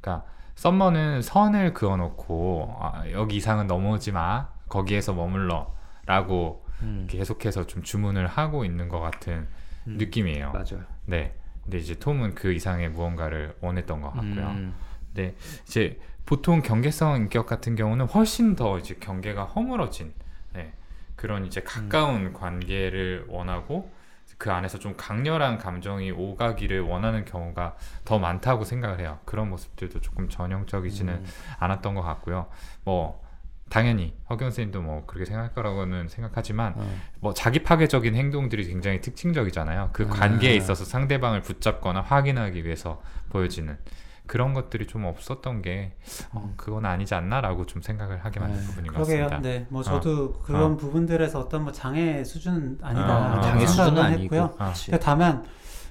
[0.00, 8.26] 그러니까 썸머는 선을 그어놓고 아, 여기 이상은 넘어오지 마, 거기에서 머물러라고 음, 계속해서 좀 주문을
[8.26, 9.48] 하고 있는 것 같은
[9.88, 10.52] 음, 느낌이에요.
[10.52, 10.84] 맞아요.
[11.06, 11.34] 네.
[11.68, 14.46] 근데 이제 톰은 그 이상의 무언가를 원했던 것 같고요.
[14.48, 14.74] 음,
[15.12, 15.34] 네,
[15.66, 20.14] 이제 보통 경계성 인격 같은 경우는 훨씬 더 이제 경계가 허물어진
[20.54, 20.72] 네,
[21.14, 23.90] 그런 이제 가까운 관계를 원하고
[24.38, 29.18] 그 안에서 좀 강렬한 감정이 오가기를 원하는 경우가 더 많다고 생각을 해요.
[29.24, 31.26] 그런 모습들도 조금 전형적이지는 음,
[31.58, 32.46] 않았던 것 같고요.
[32.84, 33.22] 뭐
[33.68, 36.90] 당연히 허경 선생님도 뭐 그렇게 생각할 거라고는 생각하지만 어.
[37.20, 39.90] 뭐 자기 파괴적인 행동들이 굉장히 특징적이잖아요.
[39.92, 40.12] 그 아.
[40.12, 43.76] 관계에 있어서 상대방을 붙잡거나 확인하기 위해서 보여지는
[44.26, 45.96] 그런 것들이 좀 없었던 게
[46.32, 49.24] 어, 그건 아니지 않나라고 좀 생각을 하게 만든 네, 부분인 것 그러게요.
[49.28, 49.48] 같습니다.
[49.48, 53.16] 네, 뭐 저도 그런 부분들에서 어떤 뭐 장애 수준은 아니다.
[53.18, 54.18] 어, 라고 장애 아, 수준은.
[54.20, 54.50] 했고요.
[54.50, 54.90] 그렇지.
[54.90, 55.44] 근데 다만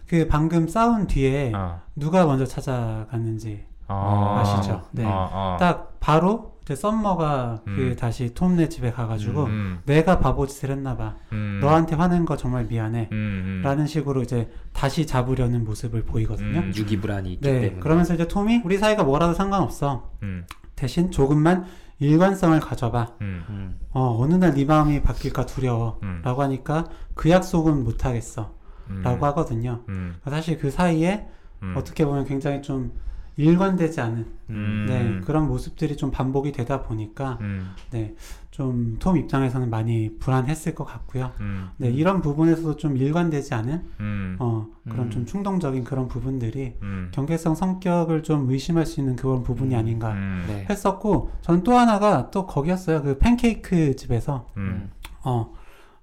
[0.07, 1.81] 그 방금 싸운 뒤에 어.
[1.95, 4.37] 누가 먼저 찾아갔는지 어.
[4.39, 4.83] 아시죠?
[4.91, 5.03] 네.
[5.03, 5.57] 어, 어.
[5.59, 7.95] 딱 바로 이제 썸머가 그 음.
[7.97, 11.15] 다시 톰네 집에 가가지고 음, 내가 바보짓을 했나봐.
[11.31, 13.07] 음, 너한테 화낸 거 정말 미안해.
[13.13, 13.61] 음, 음.
[13.63, 16.59] 라는 식으로 이제 다시 잡으려는 모습을 보이거든요.
[16.59, 16.73] 음.
[16.75, 17.61] 유기불안이 있기 네.
[17.61, 17.79] 때문에.
[17.79, 20.11] 그러면서 이제 톰이 우리 사이가 뭐라도 상관없어.
[20.23, 20.43] 음,
[20.75, 21.65] 대신 조금만
[21.99, 23.13] 일관성을 가져봐.
[23.21, 26.01] 음, 음, 어, 어느 날 네 마음이 바뀔까 두려워.
[26.03, 26.19] 음.
[26.25, 28.51] 라고 하니까 그 약속은 못하겠어.
[28.89, 29.01] 음.
[29.05, 29.83] 라고 하거든요.
[29.87, 31.25] 음, 사실 그 사이에
[31.63, 31.75] 음.
[31.77, 32.91] 어떻게 보면 굉장히 좀
[33.37, 34.85] 일관되지 않은 음.
[34.87, 38.15] 네, 그런 모습들이 좀 반복이 되다 보니까 음, 네,
[38.51, 41.31] 좀 톰 입장에서는 많이 불안했을 것 같고요.
[41.39, 45.11] 음, 네, 이런 부분에서도 좀 일관되지 않은 음, 어, 그런 음.
[45.11, 49.79] 좀 충동적인 그런 부분들이 음, 경계성 성격을 좀 의심할 수 있는 그런 부분이 음.
[49.79, 50.65] 아닌가 음, 네.
[50.69, 53.03] 했었고 저는 또 하나가 또 거기였어요.
[53.03, 54.89] 그 팬케이크 집에서 음,
[55.23, 55.53] 어,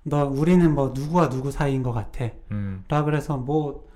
[0.05, 2.27] 너 우리는 뭐 누구와 누구 사이인 것 같아.
[2.53, 3.87] 음, 라 그래서 뭐,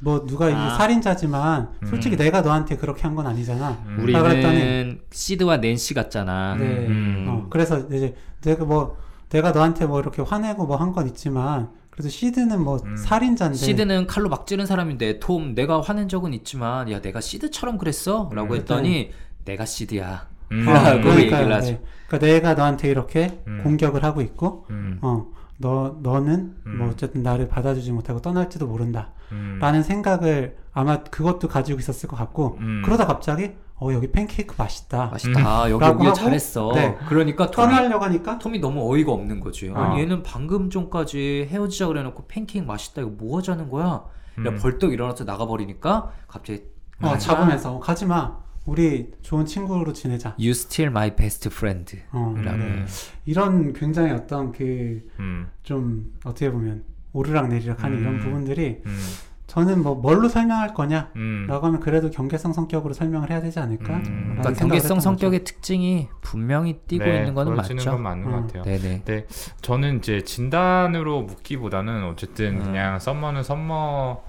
[0.00, 0.70] 뭐 누가 이게 아.
[0.76, 2.18] 살인자지만 솔직히 음.
[2.18, 3.70] 내가 너한테 그렇게 한 건 아니잖아.
[3.86, 3.96] 음.
[3.98, 6.56] 아, 우리는 그랬더니- 시드와 낸시 같잖아.
[6.56, 6.64] 네.
[6.86, 7.26] 음.
[7.28, 8.96] 어, 그래서 이제 내가 뭐
[9.30, 12.94] 내가 너한테 뭐 이렇게 화내고 뭐 한 건 있지만 그래도 시드는 뭐 음.
[12.96, 18.28] 살인자인데 시드는 칼로 막 찌른 사람인데 톰 내가 화낸 적은 있지만 야 내가 시드처럼 그랬어?
[18.34, 18.58] 라고 음.
[18.58, 19.10] 했더니
[19.46, 20.28] 내가 시드야.
[20.52, 21.40] 음, 어, 라고 그러니까.
[21.60, 21.80] 네.
[22.06, 23.60] 그러니까 내가 너한테 이렇게 음.
[23.64, 25.26] 공격을 하고 있고 음, 어
[25.58, 26.78] 너 너는 음.
[26.78, 29.12] 뭐 어쨌든 나를 받아주지 못하고 떠날지도 모른다.
[29.32, 29.58] 음.
[29.60, 32.82] 라는 생각을 아마 그것도 가지고 있었을 것 같고 음.
[32.84, 35.06] 그러다 갑자기 어 여기 팬케이크 맛있다.
[35.06, 35.70] 맛있다.
[35.70, 36.72] 여기 라고 오길 잘했어.
[36.74, 36.96] 네.
[37.08, 39.68] 그러니까 톰이, 떠나려고 하니까 톰이 너무 어이가 없는 거지.
[39.70, 39.74] 어.
[39.74, 43.02] 아니 얘는 방금 전까지 헤어지자 그래놓고 팬케이크 맛있다.
[43.02, 44.04] 이거 뭐 하자는 거야?
[44.38, 44.58] 음.
[44.60, 46.64] 벌떡 일어나서 나가버리니까 갑자기
[47.02, 47.16] 어.
[47.18, 48.45] 잡으면서 가지마.
[48.66, 50.30] 우리 좋은 친구로 지내자.
[50.38, 52.02] You still my best friend.
[52.10, 52.34] 어.
[52.36, 52.84] 네.
[53.24, 56.12] 이런 굉장히 어떤 그좀 음.
[56.24, 58.02] 어떻게 보면 오르락 내리락 하는 음.
[58.02, 58.98] 이런 부분들이 음.
[59.46, 61.46] 저는 뭐 뭘로 설명할 거냐 음.
[61.48, 63.94] 라고 하면 그래도 경계성 성격으로 설명을 해야 되지 않을까?
[63.98, 64.36] 음.
[64.38, 67.76] 그러니까 경계성 성격의 특징이 분명히 띄고 네, 있는 거는 맞죠.
[67.76, 68.46] 건 맞는 것 음.
[68.48, 68.62] 같아요.
[68.64, 69.26] 네네.
[69.62, 72.64] 저는 이제 진단으로 묻기보다는 어쨌든 음.
[72.64, 74.22] 그냥 썸머는 썸머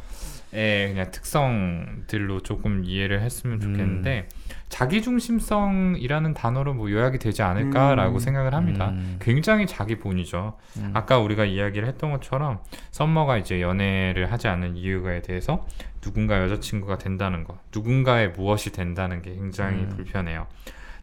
[0.53, 4.29] 의 그냥 특성들로 조금 이해를 했으면 좋겠는데
[4.69, 8.19] 자기중심성이라는 단어로 뭐 요약이 되지 않을까라고 음.
[8.19, 8.89] 생각을 합니다.
[8.89, 9.17] 음.
[9.19, 10.57] 굉장히 자기 본이죠.
[10.77, 10.91] 음.
[10.93, 12.59] 아까 우리가 이야기를 했던 것처럼
[12.91, 15.65] 썸머가 이제 연애를 하지 않는 이유가에 대해서
[16.01, 19.89] 누군가 여자친구가 된다는 것, 누군가의 무엇이 된다는 게 굉장히 음.
[19.89, 20.47] 불편해요.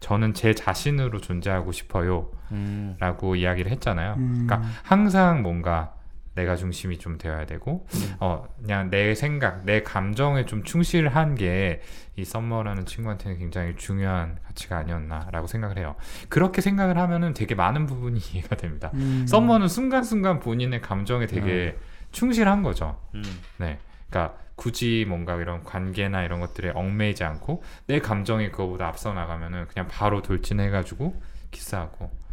[0.01, 2.31] 저는 제 자신으로 존재하고 싶어요.
[2.53, 2.97] 음.
[2.99, 4.15] 라고 이야기를 했잖아요.
[4.19, 4.47] 음.
[4.47, 5.95] 그러니까 항상 뭔가
[6.35, 8.15] 내가 중심이 좀 되어야 되고, 음.
[8.21, 11.81] 어, 그냥 내 생각, 내 감정에 좀 충실한 게
[12.17, 15.97] 이 썸머라는 친구한테는 굉장히 중요한 가치가 아니었나라고 생각을 해요.
[16.29, 18.91] 그렇게 생각을 하면은 되게 많은 부분이 이해가 됩니다.
[18.95, 19.27] 음.
[19.27, 21.77] 썸머는 순간순간 본인의 감정에 되게
[22.13, 23.01] 충실한 거죠.
[23.15, 23.23] 음.
[23.59, 23.79] 네.
[24.09, 29.89] 그러니까 굳이 뭔가 이런 관계나 이런 것들에 얽매이지 않고 내 감정이 그거보다 앞서 나가면은 그냥
[29.89, 31.21] 바로 돌진해가지고
[31.51, 32.24] 키스하고 어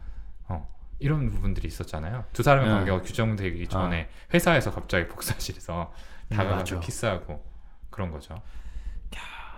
[1.01, 2.25] 이런 부분들이 있었잖아요.
[2.31, 2.75] 두 사람의 네.
[2.75, 5.91] 관계가 규정되기 전에 회사에서 갑자기 복사실에서
[6.29, 6.79] 다가가서 맞아.
[6.79, 7.43] 키스하고
[7.89, 8.41] 그런 거죠.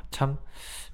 [0.10, 0.38] 참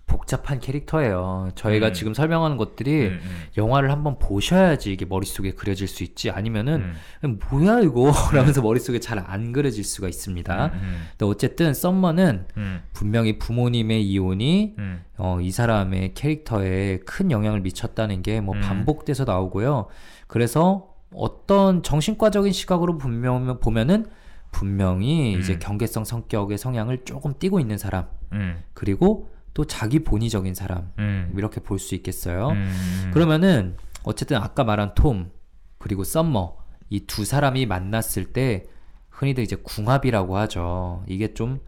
[0.08, 1.52] 복잡한 캐릭터예요.
[1.54, 1.94] 저희가 음.
[1.94, 6.94] 지금 설명하는 것들이 음, 음, 영화를 한번 보셔야지 이게 머릿속에 그려질 수 있지 아니면은
[7.26, 10.66] 음, 뭐야 이거 라면서 머릿속에 잘 안 그려질 수가 있습니다.
[10.74, 17.60] 음, 근데 어쨌든 썸머는 음, 분명히 부모님의 이혼이 음, 어, 이 사람의 캐릭터에 큰 영향을
[17.60, 18.62] 미쳤다는 게뭐 음.
[18.62, 19.88] 반복돼서 나오고요.
[20.30, 24.06] 그래서 어떤 정신과적인 시각으로 분명 보면은
[24.52, 25.40] 분명히 음.
[25.40, 31.34] 이제 경계성 성격의 성향을 조금 띠고 있는 사람 음, 그리고 또 자기 본의적인 사람 음,
[31.36, 32.50] 이렇게 볼 수 있겠어요.
[32.50, 35.32] 음, 그러면은 어쨌든 아까 말한 톰
[35.80, 36.58] 그리고 썸머
[36.92, 38.66] 이 두 사람이 만났을 때
[39.10, 41.04] 흔히들 이제 궁합이라고 하죠.
[41.08, 41.60] 이게 좀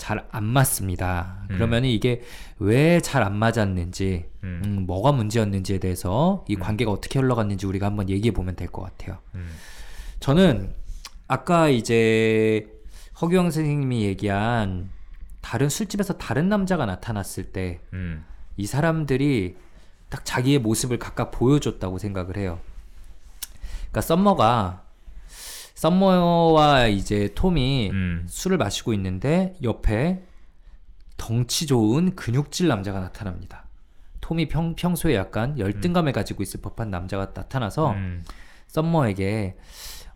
[0.00, 1.44] 잘 안 맞습니다.
[1.50, 1.54] 음.
[1.56, 2.22] 그러면은 이게
[2.58, 6.60] 왜 잘 안 맞았는지, 음, 음, 뭐가 문제였는지에 대해서 이 음.
[6.60, 9.18] 관계가 어떻게 흘러갔는지 우리가 한번 얘기해 보면 될 것 같아요.
[9.34, 9.48] 음,
[10.18, 10.74] 저는
[11.28, 12.66] 아까 이제
[13.20, 14.90] 허규영 선생님이 얘기한
[15.42, 18.24] 다른 술집에서 다른 남자가 나타났을 때 음,
[18.56, 19.56] 이 사람들이
[20.08, 22.58] 딱 자기의 모습을 각각 보여줬다고 생각을 해요.
[23.90, 24.82] 그러니까 썸머가
[25.80, 30.22] 썸머와 이제 톰이 음, 술을 마시고 있는데 옆에
[31.16, 33.64] 덩치 좋은 근육질 남자가 나타납니다.
[34.20, 38.22] 톰이 평, 평소에 약간 열등감을 가지고 있을 법한 남자가 나타나서 음,
[38.66, 39.56] 썸머에게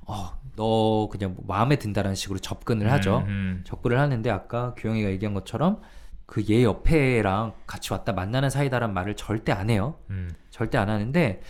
[0.06, 3.24] 어, 너 그냥 뭐 마음에 든다라는 식으로 접근을 하죠.
[3.26, 5.80] 음, 접근을 하는데 아까 규영이가 얘기한 것처럼
[6.26, 9.94] 그 얘 옆에랑 같이 왔다 만나는 사이다란 말을 절대 안 해요.
[10.10, 11.40] 음, 절대 안 하는데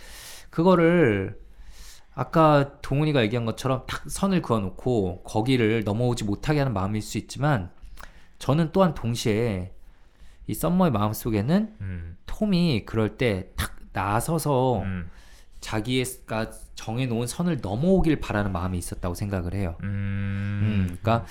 [0.51, 1.37] 그거를
[2.15, 7.69] 아까 동훈이가 얘기한 것처럼 탁 선을 그어놓고 거기를 넘어오지 못하게 하는 마음일 수 있지만
[8.39, 9.73] 저는 또한 동시에
[10.47, 15.09] 이 썸머의 마음속에는 음, 톰이 그럴 때 탁 나서서 음,
[15.61, 19.75] 자기가 정해놓은 선을 넘어오길 바라는 마음이 있었다고 생각을 해요.
[19.83, 19.87] 음,
[20.63, 21.25] 음, 그러니까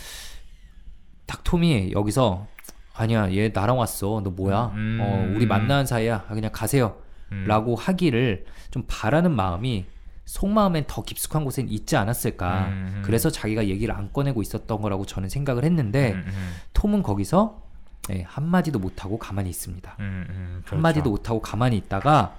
[1.26, 2.46] 딱 톰이 여기서
[2.94, 4.20] 아니야 얘 나랑 왔어.
[4.24, 4.72] 너 뭐야?
[4.74, 4.98] 음.
[5.00, 6.26] 어 우리 만나는 사이야.
[6.28, 6.98] 아, 그냥 가세요.
[7.32, 9.86] 음, 라고 하기를 좀 바라는 마음이
[10.24, 13.02] 속마음엔 더 깊숙한 곳엔 있지 않았을까 음.
[13.04, 17.62] 그래서 자기가 얘기를 안 꺼내고 있었던 거라고 저는 생각을 했는데 음, 음, 톰은 거기서
[18.10, 20.76] 예, 한마디도 못하고 가만히 있습니다 음, 음, 그렇죠.
[20.76, 22.36] 한마디도 못하고 가만히 있다가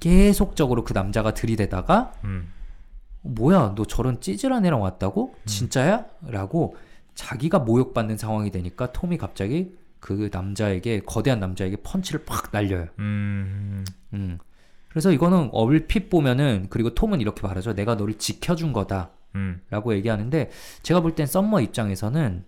[0.00, 2.52] 계속적으로 그 남자가 들이대다가 음,
[3.22, 5.34] 뭐야 너 저런 찌질한 애랑 왔다고?
[5.36, 5.46] 음.
[5.46, 6.06] 진짜야?
[6.26, 6.76] 라고
[7.14, 12.88] 자기가 모욕받는 상황이 되니까 톰이 갑자기 그 남자에게 거대한 남자에게 펀치를 팍 날려요.
[12.98, 14.38] 음, 음.
[14.92, 17.74] 그래서 이거는 얼핏 보면은 그리고 톰은 이렇게 말하죠.
[17.74, 19.10] 내가 너를 지켜준 거다.
[19.34, 20.50] 음, 라고 얘기하는데
[20.82, 22.44] 제가 볼 땐 썸머 입장에서는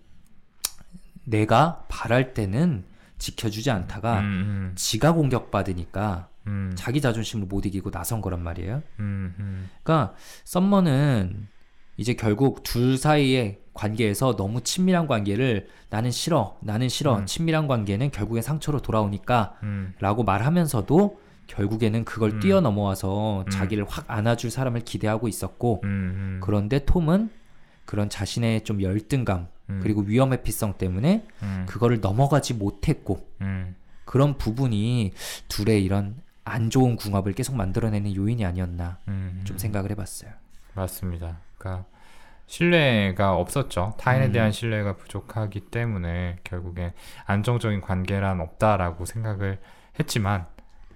[1.23, 2.85] 내가 바랄 때는
[3.17, 8.83] 지켜주지 않다가 음, 지가 공격받으니까 음, 자기 자존심을 못 이기고 나선 거란 말이에요.
[8.99, 11.47] 음, 음, 그러니까 썸머는
[11.97, 17.25] 이제 결국 둘 사이의 관계에서 너무 친밀한 관계를 나는 싫어, 나는 싫어, 음.
[17.25, 22.39] 친밀한 관계는 결국엔 상처로 돌아오니까 음, 라고 말하면서도 결국에는 그걸 음.
[22.39, 23.49] 뛰어넘어와서 음.
[23.49, 27.29] 자기를 확 안아줄 사람을 기대하고 있었고 음, 음, 그런데 톰은
[27.85, 33.75] 그런 자신의 좀 열등감 음, 그리고 위험 회피성 때문에 음, 그거를 넘어가지 못했고 음,
[34.05, 35.13] 그런 부분이
[35.47, 39.57] 둘의 이런 안 좋은 궁합을 계속 만들어내는 요인이 아니었나 음, 좀 음.
[39.57, 40.31] 생각을 해봤어요.
[40.73, 41.39] 맞습니다.
[41.57, 41.85] 그러니까
[42.47, 43.95] 신뢰가 없었죠.
[43.97, 44.31] 타인에 음.
[44.31, 46.93] 대한 신뢰가 부족하기 때문에 결국에
[47.25, 49.59] 안정적인 관계란 없다라고 생각을
[49.99, 50.45] 했지만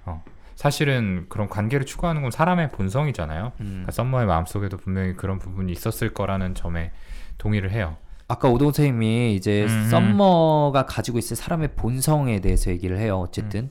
[0.05, 0.23] 어,
[0.59, 3.53] 사실은 그런 관계를 추구하는 건 사람의 본성이잖아요.
[3.61, 3.65] 음.
[3.65, 6.91] 그러니까 썸머의 마음속에도 분명히 그런 부분이 있었을 거라는 점에
[7.37, 7.95] 동의를 해요.
[8.27, 9.87] 아까 오동 선생님이 이제 음.
[9.89, 13.19] 썸머가 가지고 있을 사람의 본성에 대해서 얘기를 해요.
[13.19, 13.69] 어쨌든 음.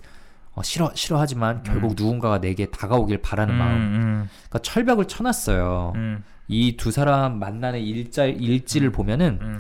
[0.55, 3.77] 어, 싫어 싫어하지만 결국 누군가가 내게 다가오길 바라는 음, 마음.
[3.77, 5.93] 음, 그러니까 철벽을 쳐놨어요.
[5.95, 9.59] 음, 이두 사람 만나는 일자 일지를 보면은 음,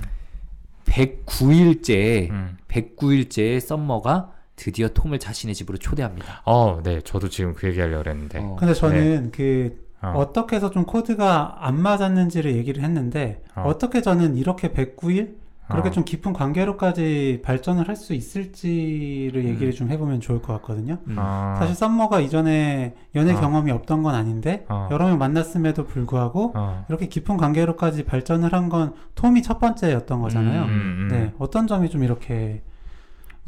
[0.86, 2.56] 109일째 음.
[2.68, 6.42] 109일째 썸머가 드디어 톰을 자신의 집으로 초대합니다.
[6.44, 8.40] 어, 네, 저도 지금 그 얘기하려고 했는데.
[8.40, 8.56] 어.
[8.58, 10.32] 근데 저는 그 어, 어.
[10.32, 13.62] 떻게 해서 좀 코드가 안 맞았는지를 얘기를 했는데 어.
[13.68, 13.78] 어.
[13.78, 15.36] 떻게 저는 이렇게 109일
[15.70, 15.92] 그렇게 어.
[15.92, 19.48] 좀 깊은 관계로까지 발전을 할 수 있을지를 음.
[19.48, 20.98] 얘기를 좀 해보면 좋을 것 같거든요.
[21.08, 21.16] 음.
[21.18, 23.40] 어, 사실 썸머가 이전에 연애 어.
[23.40, 24.88] 경험이 없던 건 아닌데 어.
[24.90, 26.84] 여러 명 만났음에도 불구하고 어.
[26.88, 30.62] 이렇게 깊은 관계로까지 발전을 한 건 톰이 첫 번째였던 거잖아요.
[30.64, 31.08] 음, 음.
[31.10, 32.60] 네, 어떤 점이 좀 이렇게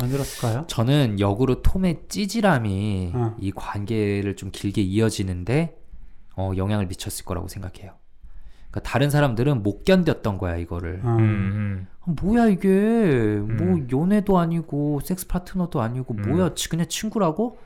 [0.00, 0.64] 만들었을까요?
[0.66, 3.36] 저는 역으로 톰의 찌질함이 어.
[3.38, 5.76] 이 관계를 좀 길게 이어지는데
[6.36, 7.92] 어, 영향을 미쳤을 거라고 생각해요.
[8.70, 11.00] 그러니까 다른 사람들은 못 견뎠던 거야 이거를.
[11.04, 11.86] 어, 음, 음.
[12.02, 13.88] 아, 뭐야 이게 뭐 음.
[13.92, 16.22] 연애도 아니고 섹스 파트너도 아니고 음.
[16.22, 17.58] 뭐야 치- 그냥 친구라고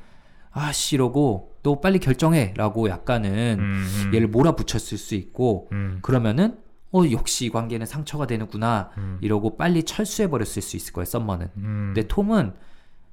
[0.51, 4.15] 아씨 이러고 너 빨리 결정해라고 약간은 음, 음.
[4.15, 6.57] 얘를 몰아붙였을 수 있고 음, 그러면은
[6.95, 11.51] 어 역시 이 관계는 상처가 되는구나 음, 이러고 빨리 철수해 버렸을 수 있을 거예요 썸머는.
[11.57, 11.93] 음.
[11.95, 12.55] 근데 톰은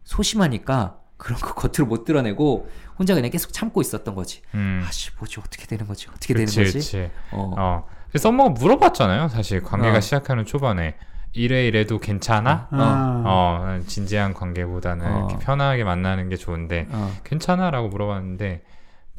[0.04, 4.42] 소심하니까 그런 거 겉으로 못 드러내고 혼자 그냥 계속 참고 있었던 거지.
[4.54, 4.84] 음.
[4.88, 6.78] 아씨 뭐지 어떻게 되는 거지 어떻게 그치, 되는 거지?
[6.78, 7.12] 그치.
[7.32, 7.54] 어.
[7.58, 7.88] 어.
[8.16, 9.30] 썸머가 물어봤잖아요.
[9.30, 10.02] 사실 관계가 어.
[10.02, 10.96] 시작하는 초반에
[11.34, 12.68] 이래 이래도 괜찮아?
[12.72, 15.28] 아, 어, 진지한 관계보다는 어.
[15.30, 17.12] 이렇게 편하게 만나는 게 좋은데 어.
[17.24, 18.64] 괜찮아?라고 물어봤는데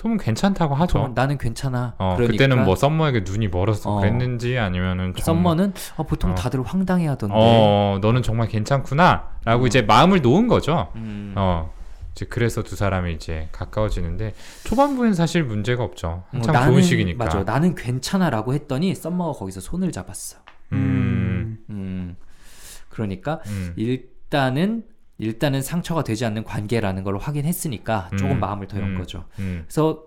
[0.02, 0.98] 톰은 괜찮다고 하죠.
[0.98, 1.94] 톰은 나는 괜찮아.
[1.96, 4.00] 어, 그러니까 그때는 뭐 썸머에게 눈이 멀어서 어.
[4.00, 6.34] 그랬는지 아니면은 정말- 썸머는 어, 보통 어.
[6.34, 7.32] 다들 황당해하던데.
[7.38, 9.66] 어, 너는 정말 괜찮구나라고 어.
[9.68, 10.88] 이제 마음을 놓은 거죠.
[10.96, 11.34] 음.
[11.36, 11.72] 어.
[12.10, 14.34] 이제 그래서 두 사람이 이제 가까워지는데
[14.64, 16.24] 초반부엔 사실 문제가 없죠.
[16.30, 17.24] 한참 어, 나는, 좋은 시기니까.
[17.24, 17.42] 맞아.
[17.44, 20.38] 나는 괜찮아라고 했더니 썸머가 거기서 손을 잡았어.
[20.72, 21.58] 음.
[21.70, 22.16] 음.
[22.88, 23.72] 그러니까 음.
[23.76, 24.82] 일단은
[25.22, 28.40] 일단은 상처가 되지 않는 관계라는 걸 확인했으니까 조금 음.
[28.40, 28.98] 마음을 더 연 음.
[28.98, 29.24] 거죠.
[29.38, 29.62] 음.
[29.64, 30.06] 그래서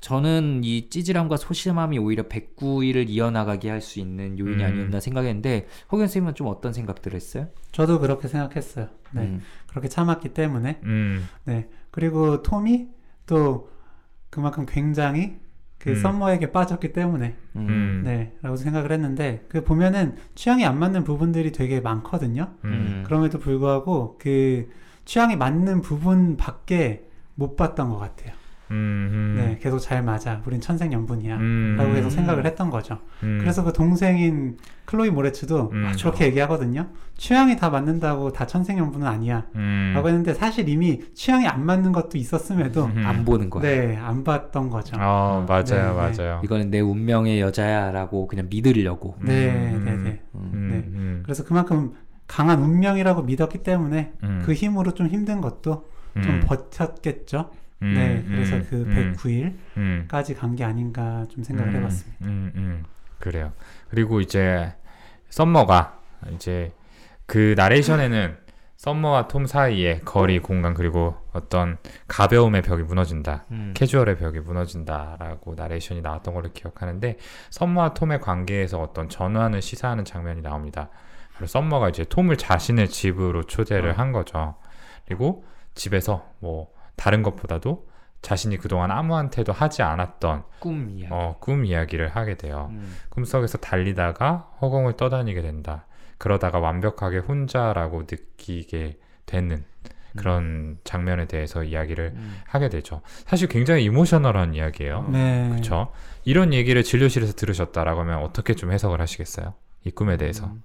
[0.00, 4.68] 저는 이 찌질함과 소심함이 오히려 109일을 이어나가게 할 수 있는 요인이 음.
[4.68, 7.48] 아니었나 생각했는데 허경 선생님은 좀 어떤 생각들 했어요?
[7.72, 8.88] 저도 그렇게 생각했어요.
[9.12, 9.40] 네, 음.
[9.68, 11.28] 그렇게 참았기 때문에 음.
[11.44, 11.68] 네.
[11.90, 12.88] 그리고 톰이
[13.26, 13.70] 또
[14.30, 15.38] 그만큼 굉장히
[15.84, 15.96] 그 음.
[15.96, 17.66] 썸머에게 빠졌기 때문에 음.
[17.68, 18.02] 음.
[18.06, 22.54] 네, 라고 생각을 했는데 그 보면은 취향이 안 맞는 부분들이 되게 많거든요.
[22.64, 23.04] 음.
[23.06, 24.70] 그럼에도 불구하고 그
[25.04, 28.32] 취향이 맞는 부분 밖에 못 봤던 것 같아요.
[28.70, 28.74] 음.
[29.12, 29.34] 음.
[29.36, 30.40] 네, 계속 잘 맞아.
[30.46, 31.36] 우린 천생연분이야.
[31.36, 31.76] 음.
[31.78, 32.10] 라고 해서 음.
[32.10, 32.98] 생각을 했던 거죠.
[33.22, 33.38] 음.
[33.40, 35.92] 그래서 그 동생인 클로이 모레츠도 음.
[35.96, 36.88] 저렇게 얘기하거든요.
[37.16, 39.46] 취향이 다 맞는다고 다 천생연분은 아니야.
[39.54, 39.92] 음.
[39.94, 43.04] 라고 했는데 사실 이미 취향이 안 맞는 것도 있었음에도 음.
[43.06, 43.62] 안 보는 거야.
[43.62, 44.96] 네, 안 봤던 거죠.
[44.98, 45.92] 어, 맞아요, 네, 네.
[45.92, 46.40] 맞아요.
[46.44, 49.16] 이거는 내 운명의 여자야라고 그냥 믿으려고.
[49.20, 49.84] 네, 음.
[49.84, 50.22] 네, 네.
[50.34, 50.50] 음.
[50.52, 50.68] 음.
[50.70, 50.76] 네.
[50.78, 51.22] 음.
[51.24, 51.92] 그래서 그만큼
[52.26, 54.42] 강한 운명이라고 믿었기 때문에 음.
[54.44, 55.84] 그 힘으로 좀 힘든 것도
[56.22, 56.42] 좀 음.
[56.46, 57.50] 버텼겠죠.
[57.84, 57.94] 음.
[57.94, 58.66] 네, 그래서 음.
[58.68, 59.14] 그 음.
[59.16, 60.36] 109일까지 음.
[60.36, 62.24] 간게 아닌가 좀 생각을 음, 해봤습니다.
[62.24, 62.84] 음, 음.
[63.18, 63.52] 그래요.
[63.90, 64.74] 그리고 이제
[65.28, 66.00] 썸머가
[66.32, 66.72] 이제
[67.26, 68.38] 그 나레이션에는
[68.76, 71.78] 썸머와 톰 사이에 거리, 공간 그리고 어떤
[72.08, 73.44] 가벼움의 벽이 무너진다.
[73.50, 73.72] 음.
[73.74, 77.16] 캐주얼의 벽이 무너진다라고 나레이션이 나왔던 걸로 기억하는데
[77.50, 80.90] 썸머와 톰의 관계에서 어떤 전환을 시사하는 장면이 나옵니다.
[81.30, 83.94] 그리고 썸머가 이제 톰을 자신의 집으로 초대를 어.
[83.94, 84.56] 한 거죠.
[85.06, 87.88] 그리고 집에서 뭐 다른 것보다도
[88.22, 91.08] 자신이 그동안 아무한테도 하지 않았던 꿈 이야.
[91.10, 92.68] 어, 꿈 이야기를 하게 돼요.
[92.72, 92.96] 음.
[93.10, 95.86] 꿈속에서 달리다가 허공을 떠다니게 된다.
[96.16, 99.64] 그러다가 완벽하게 혼자라고 느끼게 되는
[100.16, 102.40] 그런 장면에 대해서 이야기를 음.
[102.46, 103.02] 하게 되죠.
[103.26, 105.08] 사실 굉장히 이모셔널한 이야기예요.
[105.10, 105.48] 네.
[105.50, 105.92] 그렇죠?
[106.24, 109.54] 이런 얘기를 진료실에서 들으셨다라고 하면 어떻게 좀 해석을 하시겠어요?
[109.84, 110.46] 이 꿈에 대해서.
[110.46, 110.62] 음.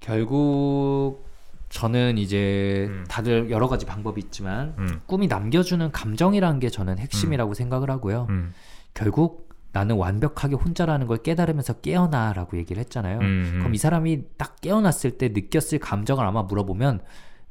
[0.00, 1.29] 결국
[1.70, 3.04] 저는 이제 음.
[3.08, 8.26] 다들 여러 가지 방법이 있지만 음, 꿈이 남겨주는 감정이라는 게 저는 핵심이라고 생각을 하고요.
[8.28, 8.52] 음,
[8.92, 13.20] 결국 나는 완벽하게 혼자라는 걸 깨달으면서 깨어나라고 얘기를 했잖아요.
[13.20, 17.00] 음, 그럼 이 사람이 딱 깨어났을 때 느꼈을 감정을 아마 물어보면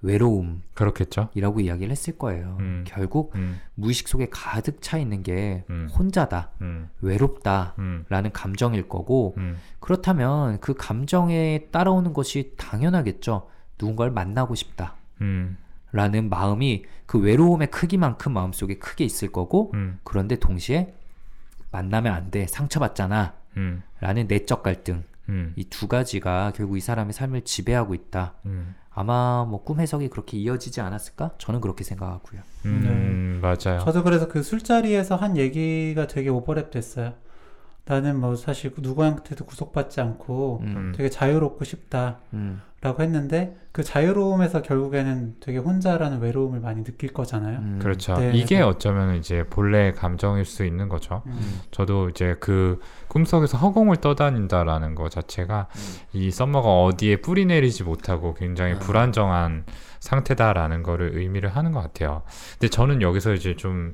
[0.01, 1.30] 외로움이라고 그렇겠죠.
[1.34, 2.57] 이야기를 했을 거예요.
[2.59, 2.84] 음.
[2.88, 5.89] 결국 음, 무의식 속에 가득 차 있는 게 음.
[5.97, 7.76] 혼자다, 음, 외롭다.
[7.80, 13.47] 음, 라는 감정일 거고 음, 그렇다면 그 감정에 따라오는 것이 당연하겠죠.
[13.80, 14.96] 누군가를 만나고 싶다.
[15.22, 15.58] 음,
[15.92, 20.94] 라는 마음이 그 외로움의 크기만큼 마음속에 크게 있을 거고 음, 그런데 동시에
[21.72, 22.46] 만나면 안 돼.
[22.48, 23.34] 상처받잖아.
[23.58, 25.04] 음, 라는 내적 갈등.
[25.30, 28.34] 음, 이두 가지가 결국 이 사람의 삶을 지배하고 있다.
[28.46, 31.32] 음, 아마 뭐 꿈 해석이 그렇게 이어지지 않았을까?
[31.38, 32.42] 저는 그렇게 생각하고요.
[32.66, 33.80] 음, 맞아요.
[33.80, 37.14] 저도 그래서 그 술자리에서 한 얘기가 되게 오버랩 됐어요.
[37.86, 42.18] 나는 뭐 사실 누구한테도 구속받지 않고 음, 음, 되게 자유롭고 싶다.
[42.80, 47.60] 음, 라고 했는데 그 자유로움에서 결국에는 되게 혼자라는 외로움을 많이 느낄 거잖아요.
[47.60, 47.80] 음.
[47.82, 48.18] 그렇죠.
[48.18, 48.62] 네, 이게 네.
[48.62, 51.24] 어쩌면 이제 본래의 감정일 수 있는 거죠.
[51.28, 51.62] 음.
[51.72, 55.96] 저도 이제 그 꿈속에서 허공을 떠다닌다라는 것 자체가 음.
[56.14, 58.80] 이 썸머가 어디에 뿌리 내리지 못하고 굉장히 아.
[58.80, 59.66] 불안정한
[60.00, 62.24] 상태다라는 거를 의미를 하는 것 같아요.
[62.54, 63.94] 근데 저는 여기서 이제 좀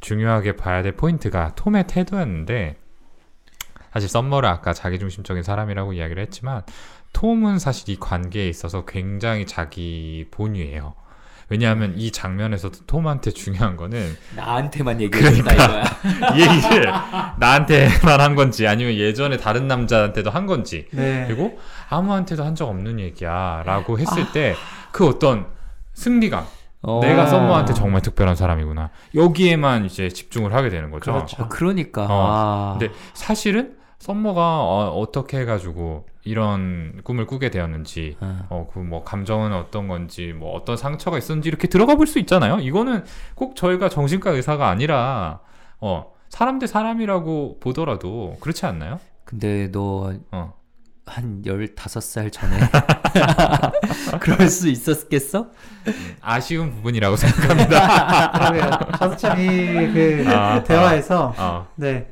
[0.00, 2.76] 중요하게 봐야 될 포인트가 톰의 태도였는데
[3.94, 6.62] 사실 썸머를 아까 자기중심적인 사람이라고 이야기를 했지만
[7.14, 10.94] 톰은 사실 이 관계에 있어서 굉장히 자기 본위예요.
[11.50, 15.84] 왜냐하면 이 장면에서도 톰한테 중요한 거는 나한테만 얘기해준다 이거야.
[16.36, 16.90] 이 얘기를
[17.38, 21.24] 나한테만 한 건지 아니면 예전에 다른 남자한테도 한 건지 네.
[21.26, 21.58] 그리고
[21.90, 25.46] 아무한테도 한 적 없는 얘기야 라고 했을 때그 어떤
[25.92, 26.44] 승리감
[26.82, 27.00] 어.
[27.02, 31.42] 내가 썸머한테 정말 특별한 사람이구나 여기에만 이제 집중을 하게 되는 거죠 그렇죠.
[31.42, 32.06] 아, 그러니까.
[32.08, 32.08] 어,
[32.74, 32.78] 아.
[32.78, 34.60] 근데 사실은 썸머가
[34.92, 38.46] 어, 떻게 해가지고 이런 꿈을 꾸게 되었는지 아.
[38.50, 42.58] 어, 그 뭐 감정은 어떤 건지 뭐 어떤 상처가 있었는지 이렇게 들어가 볼 수 있잖아요.
[42.60, 45.40] 이거는 꼭 저희가 정신과 의사가 아니라
[45.80, 49.00] 어, 사람 대 사람이라고 보더라도 그렇지 않나요?
[49.24, 50.54] 근데 너 어.
[51.06, 52.56] 한 15살 전에
[54.20, 55.48] 그럴 수 있었겠어?
[56.22, 58.30] 아쉬운 부분이라고 생각합니다.
[58.32, 58.70] 그러게요.
[58.98, 59.46] 저도 참이
[59.92, 61.66] 그 아, 대화에서 어.
[61.76, 62.10] 네.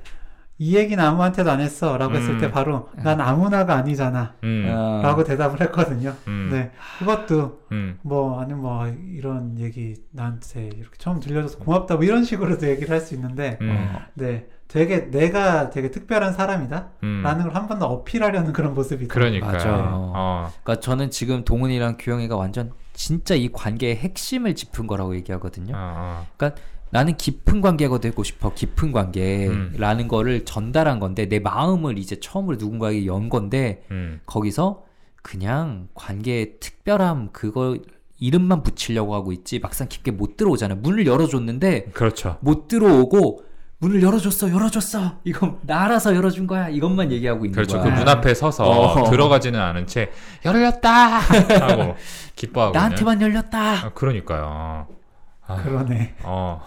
[0.59, 2.39] 이 얘기는 아무한테도 안 했어 라고 했을 음.
[2.41, 4.69] 때 바로 난 아무나가 아니잖아 음.
[4.71, 5.01] 어.
[5.03, 6.15] 라고 대답을 했거든요.
[6.29, 6.49] 음.
[6.53, 6.71] 네.
[6.99, 7.99] 그것도 음.
[8.03, 13.01] 뭐 아니 뭐 이런 얘기 나한테 이렇게 처음 들려줘서 고맙다 뭐 이런 식으로도 얘기를 할
[13.01, 13.71] 수 있는데 음.
[13.95, 14.01] 어.
[14.15, 14.47] 네.
[14.69, 17.23] 되게 내가 되게 특별한 사람이다 음.
[17.25, 19.53] 라는 걸 한 번 더 어필하려는 그런 모습이 그러니까요.
[19.53, 19.69] 맞아.
[19.93, 20.51] 어.
[20.63, 25.75] 그러니까 저는 지금 동훈이랑 규영이가 완전 진짜 이 관계의 핵심을 짚은 거라고 얘기하거든요.
[25.77, 26.27] 어,
[26.93, 28.53] 나는 깊은 관계가 되고 싶어.
[28.53, 28.93] 깊은 음.
[28.93, 33.95] 관계라는 거를 전달한 건데 내 마음을 이제 처음으로 누군가에게 연 건데 어.
[33.95, 34.21] 음.
[34.27, 34.85] 거기서
[35.23, 37.79] 그냥 관계의 특별함 그거
[38.19, 40.75] 이름만 붙이려고 하고 있지 막상 깊게 못 들어오잖아.
[40.75, 42.37] 문을 열어줬는데 그렇죠.
[42.41, 43.43] 못 들어오고
[43.79, 45.21] 문을 열어줬어, 열어줬어.
[45.25, 46.69] 이건 나 알아서 열어준 거야.
[46.69, 47.79] 이것만 얘기하고 있는 그렇죠.
[47.79, 47.95] 그 거야.
[47.97, 49.11] 문 앞에 서서 어.
[49.11, 50.13] 들어가지는 않은 채
[50.45, 51.97] 열렸다 하고
[52.37, 53.87] 기뻐하고 나한테만 열렸다.
[53.87, 54.89] 아, 그러니까요.
[55.47, 56.17] 아, 그러네.
[56.23, 56.63] 어.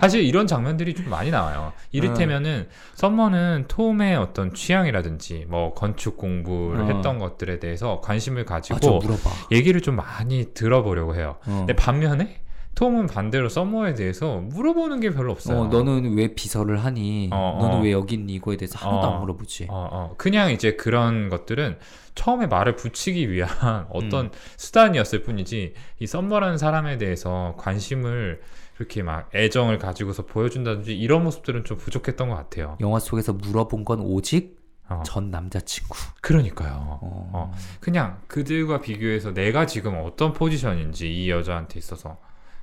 [0.00, 1.72] 사실 이런 장면들이 좀 많이 나와요.
[1.92, 6.86] 이를테면은 썸머는 톰의 어떤 취향이라든지 뭐 건축 공부를 어.
[6.86, 9.30] 했던 것들에 대해서 관심을 가지고 물어봐.
[9.52, 11.36] 얘기를 좀 많이 들어보려고 해요.
[11.46, 11.64] 어.
[11.66, 12.40] 근데 반면에
[12.78, 15.62] 톰은 반대로 썸머에 대해서 물어보는 게 별로 없어요.
[15.62, 17.28] 어, 너는 왜 비서를 하니?
[17.32, 17.80] 어, 너는 어.
[17.82, 18.34] 왜 여기 있니?
[18.34, 19.14] 이거에 대해서 하나도 어.
[19.14, 19.66] 안 물어보지.
[19.68, 20.14] 어, 어.
[20.16, 21.76] 그냥 이제 그런 것들은
[22.14, 23.48] 처음에 말을 붙이기 위한
[23.90, 24.30] 어떤 음.
[24.56, 28.40] 수단이었을 뿐이지 이 썸머라는 사람에 대해서 관심을
[28.78, 32.78] 그렇게 막 애정을 가지고서 보여준다든지 이런 모습들은 좀 부족했던 것 같아요.
[32.80, 34.56] 영화 속에서 물어본 건 오직
[34.88, 35.02] 어.
[35.04, 35.96] 전 남자친구.
[36.20, 36.74] 그러니까요.
[37.02, 37.30] 어.
[37.32, 37.52] 어.
[37.80, 42.18] 그냥 그들과 비교해서 내가 지금 어떤 포지션인지 이 여자한테 있어서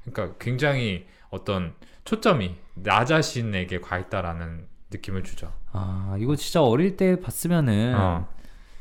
[0.06, 1.74] 그러니까 굉장히 어떤
[2.06, 5.52] 초점이 나 자신에게 가 있다라는 느낌을 주죠.
[5.74, 8.26] 아, 이거 진짜 어릴 때 봤으면은 어,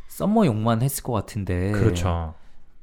[0.07, 1.73] 썸머 욕만 했을 것 같은데.
[1.73, 2.35] 그렇죠.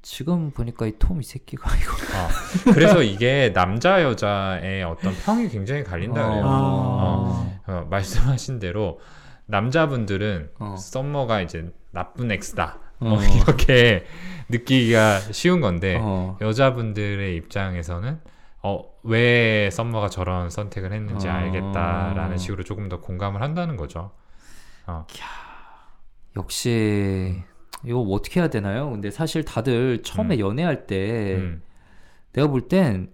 [0.02, 1.94] 지금 보니까 이 톰 이 새끼가 이거.
[1.94, 6.44] 어, 그래서 이게 남자 여자의 어떤 평이 굉장히 갈린다 그래요.
[6.46, 7.48] 아.
[7.68, 9.00] 어, 말씀하신 대로
[9.46, 10.76] 남자분들은 어.
[10.78, 13.06] 썸머가 이제 나쁜 엑스다 어.
[13.06, 14.06] 뭐 이렇게
[14.50, 16.38] 느끼기가 쉬운 건데 어.
[16.42, 18.20] 여자분들의 입장에서는
[18.64, 21.32] 어, 왜 썸머가 저런 선택을 했는지 어.
[21.32, 24.12] 알겠다라는 식으로 조금 더 공감을 한다는 거죠.
[24.88, 25.06] 어,
[26.38, 27.44] 역시
[27.84, 28.90] 이거 뭐 어떻게 해야 되나요?
[28.92, 30.40] 근데 사실 다들 처음에 음.
[30.40, 31.62] 연애할 때 음,
[32.34, 33.10] 내가 볼 땐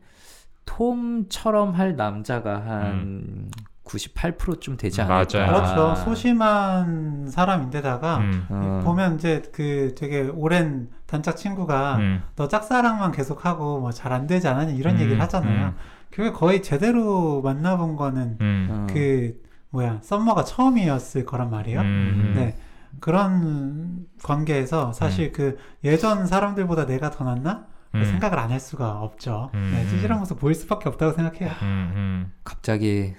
[0.65, 3.49] 톰처럼 할 남자가 한
[3.85, 5.39] 98%좀 되지 음, 않을까.
[5.39, 5.47] 맞아요.
[5.47, 5.95] 그렇죠.
[6.03, 8.81] 소심한 사람인데다가 음, 어.
[8.83, 14.47] 보면 이제 그 되게 오랜 단짝 친구가 음, 너 짝사랑만 계속하고 뭐 잘 안 되지
[14.49, 15.67] 않았니 이런 음, 얘기를 하잖아요.
[15.67, 15.75] 음.
[16.11, 18.87] 그게 거의 제대로 만나본 거는 음, 어.
[18.91, 21.79] 그 뭐야 썸머가 처음이었을 거란 말이에요.
[21.79, 22.55] 음, 네
[22.99, 27.65] 그런 관계에서 사실 그 예전 사람들보다 내가 더 낫나?
[27.95, 28.03] 음.
[28.03, 29.49] 생각을 안 할 수가 없죠.
[29.53, 29.89] 음, 네, 음.
[29.89, 31.49] 찌질한 모습 보일 수밖에 없다고 생각해요.
[31.61, 32.33] 음, 음.
[32.43, 33.13] 갑자기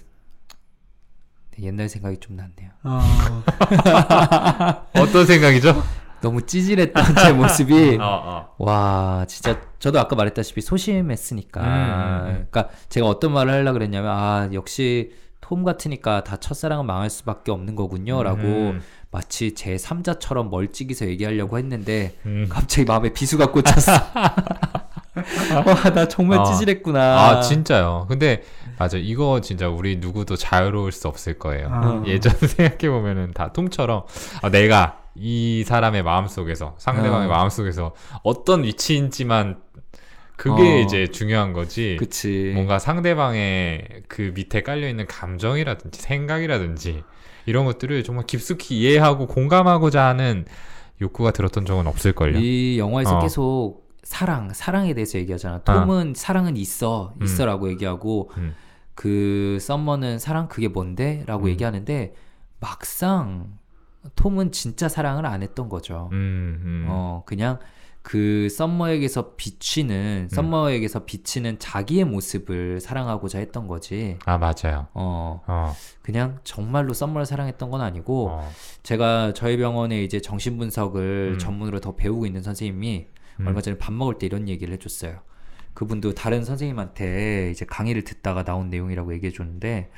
[1.60, 2.70] 옛날 생각이 좀 났네요.
[2.84, 3.00] 어,
[5.00, 5.82] 어떤 생각이죠?
[6.20, 8.54] 너무 찌질했던 제 모습이 어, 어.
[8.58, 12.46] 와 진짜 저도 아까 말했다시피 소심했으니까 음.
[12.50, 17.74] 그러니까 제가 어떤 말을 하려고 그랬냐면 아 역시 톰 같으니까 다 첫사랑은 망할 수밖에 없는
[17.76, 18.80] 거군요라고 음.
[19.10, 22.46] 마치 제 3자처럼 멀찍이서 얘기하려고 했는데 음.
[22.50, 23.92] 갑자기 마음에 비수가 꽂혔어.
[25.66, 26.44] 와 나 정말 어.
[26.44, 27.00] 찌질했구나.
[27.00, 28.06] 아 진짜요.
[28.08, 28.42] 근데
[28.78, 31.68] 맞아 이거 진짜 우리 누구도 자유로울 수 없을 거예요.
[31.72, 32.02] 아.
[32.06, 34.04] 예전 생각해 보면은 다 톰처럼
[34.42, 37.30] 아, 내가 이 사람의 마음 속에서 상대방의 어.
[37.30, 39.58] 마음 속에서 어떤 위치인지만
[40.36, 40.78] 그게 어.
[40.80, 41.96] 이제 중요한 거지.
[41.98, 42.52] 그치.
[42.54, 47.02] 뭔가 상대방의 그 밑에 깔려 있는 감정이라든지 생각이라든지
[47.48, 50.44] 이런 것들을 정말 깊숙이 이해하고 공감하고자 하는
[51.00, 52.38] 욕구가 들었던 적은 없을걸요.
[52.38, 53.20] 이 영화에서 어.
[53.20, 55.62] 계속 사랑, 사랑에 대해서 얘기하잖아.
[55.62, 57.24] 톰은 사랑은 있어, 음.
[57.24, 58.54] 있어라고 얘기하고 음.
[58.94, 61.48] 그 썸머는 사랑 그게 뭔데?라고 음.
[61.50, 62.14] 얘기하는데
[62.60, 63.58] 막상
[64.16, 66.08] 톰은 진짜 사랑을 안 했던 거죠.
[66.12, 66.86] 음, 음.
[66.88, 67.58] 어, 그냥
[68.08, 70.34] 그 썸머에게서 비치는 음.
[70.34, 74.16] 썸머에게서 비치는 자기의 모습을 사랑하고자 했던 거지.
[74.24, 74.86] 아 맞아요.
[74.94, 78.50] 어, 어, 그냥 정말로 썸머를 사랑했던 건 아니고 어.
[78.82, 81.38] 제가 저희 병원에 이제 정신분석을 음.
[81.38, 83.08] 전문으로 더 배우고 있는 선생님이
[83.40, 83.46] 음.
[83.46, 85.20] 얼마 전에 밥 먹을 때 이런 얘기를 해줬어요.
[85.74, 89.90] 그분도 다른 선생님한테 이제 강의를 듣다가 나온 내용이라고 얘기해 줬는데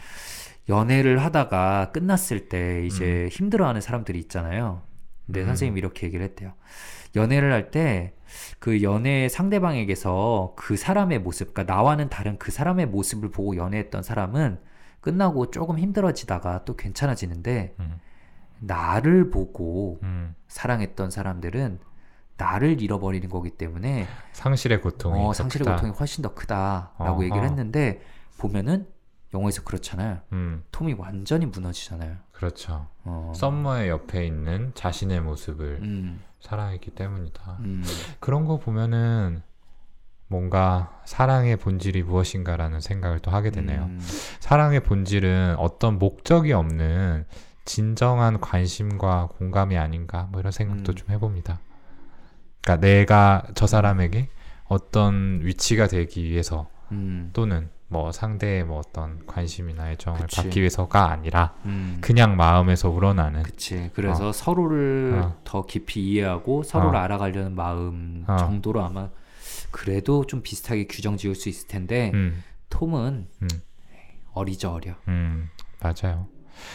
[0.69, 4.83] 연애를 하다가 끝났을 때 이제 힘들어하는 사람들이 있잖아요.
[5.27, 5.47] 근데 음.
[5.47, 6.55] 선생님이 이렇게 얘기를 했대요.
[7.17, 8.13] 연애를 할 때
[8.59, 14.59] 그 연애 상대방에게서 그 사람의 모습, 그러니까 나와는 다른 그 사람의 모습을 보고 연애했던 사람은
[15.01, 17.99] 끝나고 조금 힘들어지다가 또 괜찮아지는데 음.
[18.61, 20.35] 나를 보고 음.
[20.49, 21.81] 사랑했던 사람들은
[22.37, 25.77] 나를 잃어버리는 거기 때문에 상실의 고통이 어, 더 상실의 크다.
[25.77, 27.45] 고통이 훨씬 더 크다라고 어, 얘기를 어.
[27.45, 28.01] 했는데
[28.39, 28.87] 보면은
[29.33, 30.21] 영화에서 그렇잖아요.
[30.33, 32.17] 음, 톰이 완전히 무너지잖아요.
[32.41, 32.87] 그렇죠.
[33.05, 33.35] 어.
[33.37, 37.59] 썸머의 옆에 있는 자신의 모습을 음, 사랑했기 때문이다.
[37.61, 37.85] 음,
[38.19, 39.43] 그런 거 보면은
[40.27, 43.83] 뭔가 사랑의 본질이 무엇인가라는 생각을 또 하게 되네요.
[43.83, 44.01] 음,
[44.39, 47.27] 사랑의 본질은 어떤 목적이 없는
[47.67, 50.95] 진정한 관심과 공감이 아닌가 뭐 이런 생각도 음.
[50.95, 51.61] 좀 해봅니다.
[52.63, 54.31] 그러니까 내가 저 사람에게
[54.65, 60.37] 어떤 위치가 되기 위해서 음, 또는 뭐 상대의 뭐 어떤 관심이나 애정을 그치.
[60.37, 61.99] 받기 위해서가 아니라 음.
[62.01, 63.91] 그냥 마음에서 우러나는 그치.
[63.95, 65.37] 그래서 서로를 어.
[65.43, 67.03] 더 깊이 이해하고 서로를 어.
[67.03, 68.37] 알아가려는 마음 어.
[68.37, 69.09] 정도로 아마
[69.73, 73.49] 그래도 좀 비슷하게 규정 지을 수 있을 텐데 음, 톰은 음.
[74.35, 74.95] 어리죠 어려.
[75.09, 75.49] 음,
[75.81, 76.29] 맞아요.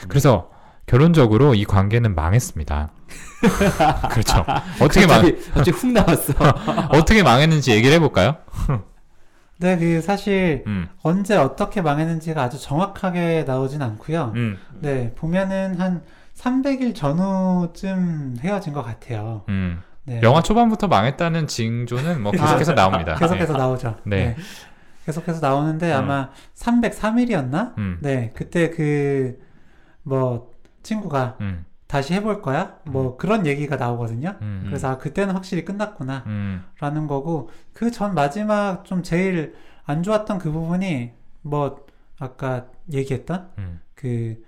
[0.10, 0.52] 그래서
[0.86, 2.92] 결론적으로 이 관계는 망했습니다.
[4.12, 4.46] 그렇죠.
[4.82, 5.22] 어떻게 망
[5.54, 6.34] 갑자기 훅 나왔어.
[6.92, 8.36] 어떻게 망했는지 얘기를 해볼까요?
[9.58, 14.34] 네, 그 사실 음, 언제 어떻게 망했는지가 아주 정확하게 나오진 않고요.
[14.36, 16.02] 음, 네, 보면은 한
[16.36, 19.44] 300일 전후쯤 헤어진 것 같아요.
[19.50, 19.82] 음.
[20.04, 20.20] 네.
[20.22, 23.16] 영화 초반부터 망했다는 징조는 뭐 계속해서 나옵니다.
[23.16, 23.96] 계속해서 나오죠.
[24.04, 24.36] 네.
[25.06, 25.98] 계속해서 나오는데 음.
[25.98, 27.78] 아마 303일이었나?
[27.78, 29.46] 음, 네, 그때 그
[30.06, 30.52] 뭐
[30.84, 32.78] 친구가 음, 다시 해볼 거야?
[32.86, 34.36] 뭐 그런 얘기가 나오거든요.
[34.42, 36.24] 음, 그래서 아, 그때는 확실히 끝났구나.
[36.26, 39.54] 음, 라는 거고 그 전 마지막 좀 제일
[39.86, 41.12] 안 좋았던 그 부분이
[41.44, 41.86] 뭐
[42.20, 44.44] 아까 얘기했던 음, 그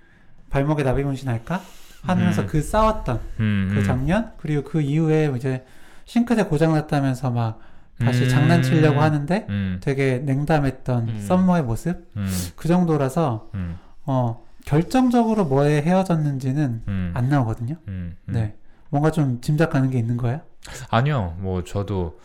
[0.50, 1.60] 발목에 나비 문신 할까
[2.02, 2.46] 하면서 음.
[2.46, 3.84] 그 싸웠던 음, 그 음.
[3.84, 5.64] 장면 그리고 그 이후에 이제
[6.06, 7.60] 싱크대 고장 났다면서 막
[8.00, 8.28] 다시 음.
[8.28, 11.20] 장난치려고 하는데 음, 되게 냉담했던 음.
[11.20, 12.26] 썸머의 모습 음,
[12.56, 13.76] 그 정도라서 음,
[14.06, 17.76] 어 결정적으로 뭐에 헤어졌는지는 음, 안 나오거든요.
[17.88, 18.32] 음, 음.
[18.32, 18.54] 네
[18.90, 20.40] 뭔가 좀 짐작 가는 게 있는 거예요?
[20.90, 22.18] 아니요, 뭐 저도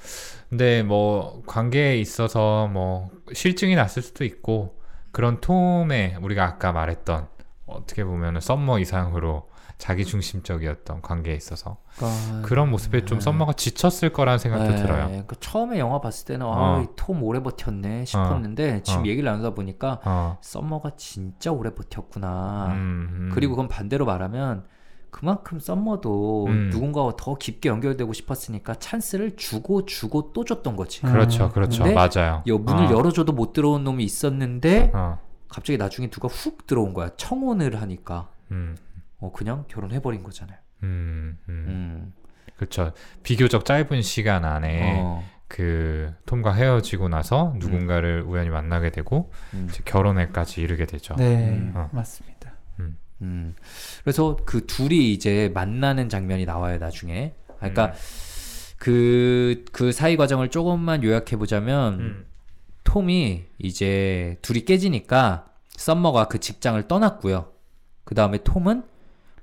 [0.50, 4.80] 근데 뭐 관계에 있어서 뭐 싫증이 났을 수도 있고
[5.12, 7.28] 그런 톰의 우리가 아까 말했던
[7.66, 9.50] 어떻게 보면은 썸머 이상으로
[9.84, 13.22] 자기 중심적이었던 관계에 있어서 그러니까 그런 모습에 좀 네.
[13.26, 15.08] 썸머가 지쳤을 거라는 생각도 네, 들어요.
[15.08, 16.78] 그러니까 처음에 영화 봤을 때는 어.
[16.78, 19.06] 아, 이 톰 오래 버텼네 싶었는데 지금 어.
[19.08, 22.68] 얘기를 나누다 보니까 어, 썸머가 진짜 오래 버텼구나.
[22.72, 23.32] 음, 음.
[23.34, 24.64] 그리고 그건 반대로 말하면
[25.10, 26.70] 그만큼 썸머도 음.
[26.72, 31.06] 누군가와 더 깊게 연결되고 싶었으니까 찬스를 주고 주고 또 줬던 거지.
[31.06, 31.12] 음.
[31.12, 32.42] 그렇죠, 그렇죠, 맞아요.
[32.48, 35.20] 여 문을 어, 열어줘도 못 들어온 놈이 있었는데 어,
[35.50, 37.10] 갑자기 나중에 누가 훅 들어온 거야.
[37.18, 38.30] 청혼을 하니까
[39.24, 40.58] 음, 어, 그냥 결혼해버린 거잖아요.
[40.84, 42.14] 음, 음, 음.
[42.56, 42.92] 그렇죠.
[43.24, 49.68] 비교적 짧은 시간 안에 어, 그 톰과 헤어지고 나서 누군가를 우연히 만나게 되고 음.
[49.70, 51.16] 이제 결혼에까지 이르게 되죠.
[51.16, 51.74] 네 음.
[51.76, 51.90] 어.
[51.92, 52.54] 맞습니다.
[53.24, 53.56] 음.
[54.04, 57.34] 그래서 그 둘이 이제 만나는 장면이 나와요, 나중에.
[57.58, 57.94] 그러니까 음.
[58.78, 62.26] 그, 그 사이 과정을 조금만 요약해 보자면, 음.
[62.84, 67.52] 톰이 이제 둘이 깨지니까 썸머가 그 직장을 떠났고요.
[68.04, 68.84] 그 다음에 톰은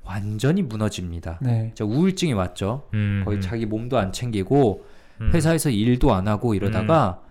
[0.05, 1.38] 완전히 무너집니다.
[1.40, 1.72] 네.
[1.74, 2.88] 진짜 우울증이 왔죠.
[2.94, 4.84] 음, 거의 음, 자기 몸도 안 챙기고
[5.20, 7.22] 음, 회사에서 일도 안 하고 이러다가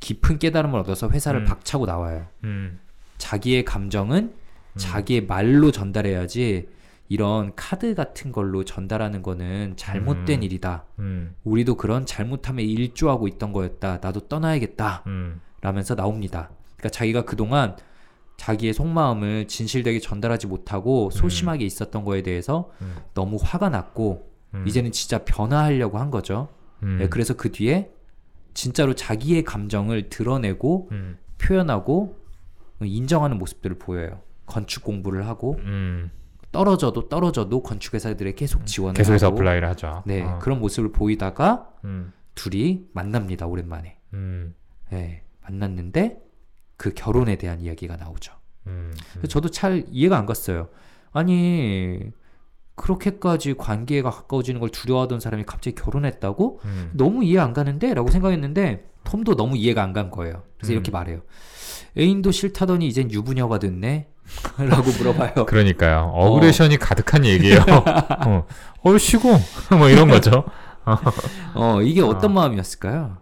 [0.00, 1.44] 깊은 깨달음을 얻어서 회사를 음.
[1.44, 2.26] 박차고 나와요.
[2.44, 2.78] 음,
[3.18, 4.32] 자기의 감정은
[4.76, 6.68] 자기의 말로 전달해야지
[7.08, 10.42] 이런 카드 같은 걸로 전달하는 거는 잘못된 음.
[10.44, 10.84] 일이다.
[11.00, 13.98] 음, 우리도 그런 잘못함에 일조하고 있던 거였다.
[14.00, 15.02] 나도 떠나야겠다.
[15.08, 16.50] 음, 라면서 나옵니다.
[16.76, 17.76] 그러니까 자기가 그동안
[18.40, 22.96] 자기의 속마음을 진실되게 전달하지 못하고 소심하게 있었던 거에 대해서 음.
[23.12, 26.48] 너무 화가 났고 음, 이제는 진짜 변화하려고 한 거죠.
[26.82, 27.90] 음, 네, 그래서 그 뒤에
[28.54, 32.16] 진짜로 자기의 감정을 드러내고 음, 표현하고
[32.80, 34.22] 인정하는 모습들을 보여요.
[34.46, 36.10] 건축 공부를 하고 음,
[36.50, 40.02] 떨어져도 떨어져도 건축 회사들에 계속 지원을 계속해서 하고 apply를 하죠.
[40.06, 40.38] 네 어.
[40.38, 44.54] 그런 모습을 보이다가 음, 둘이 만납니다 오랜만에 음,
[44.88, 46.29] 네, 만났는데
[46.80, 48.32] 그 결혼에 대한 이야기가 나오죠.
[48.66, 50.70] 음, 그래서 저도 잘 이해가 안 갔어요.
[51.12, 52.00] 아니
[52.74, 56.60] 그렇게까지 관계가 가까워지는 걸 두려워하던 사람이 갑자기 결혼했다고?
[56.64, 57.92] 음, 너무 이해 안 가는데?
[57.92, 60.44] 라고 생각했는데 톰도 너무 이해가 안 간 거예요.
[60.56, 60.74] 그래서 음.
[60.74, 61.20] 이렇게 말해요.
[61.98, 64.08] 애인도 싫다더니 이젠 유부녀가 됐네?
[64.56, 65.44] 라고 물어봐요.
[65.44, 66.12] 그러니까요.
[66.14, 67.60] 어그레션이 가득한 얘기예요.
[68.26, 68.46] 어,
[68.84, 69.28] 얼씨구
[69.76, 70.44] 뭐 이런 거죠.
[71.54, 72.34] 어, 이게 어떤 어.
[72.34, 73.18] 마음이었을까요?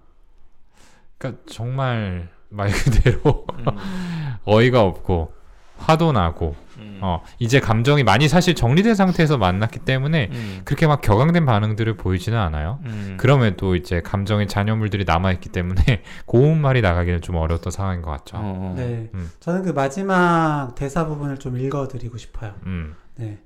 [1.19, 3.65] 그러니까 정말 말 그대로 음.
[4.45, 5.33] 어이가 없고
[5.77, 6.57] 화도 나고
[7.01, 10.61] 어 이제 감정이 많이 사실 정리된 상태에서 만났기 때문에 음.
[10.65, 12.81] 그렇게 막 격앙된 반응들을 보이지는 않아요.
[12.85, 13.17] 음.
[13.19, 18.37] 그럼에도 이제 감정의 잔여물들이 남아있기 때문에 고운 말이 나가기는 좀 어려웠던 상황인 것 같죠.
[18.39, 18.75] 어.
[18.77, 19.11] 네.
[19.15, 19.31] 음.
[19.41, 22.55] 저는 그 마지막 대사 부분을 좀 읽어드리고 싶어요.
[22.67, 23.39] 음, 네.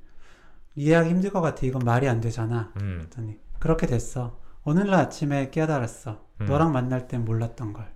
[0.75, 1.67] 이해하기 힘들 것 같아.
[1.67, 2.71] 이건 말이 안 되잖아.
[2.81, 4.39] 음, 그랬더니 그렇게 됐어.
[4.65, 6.25] 어느 날 아침에 깨달았어.
[6.41, 6.47] 음.
[6.47, 7.87] 너랑 만날 땐 몰랐던 걸.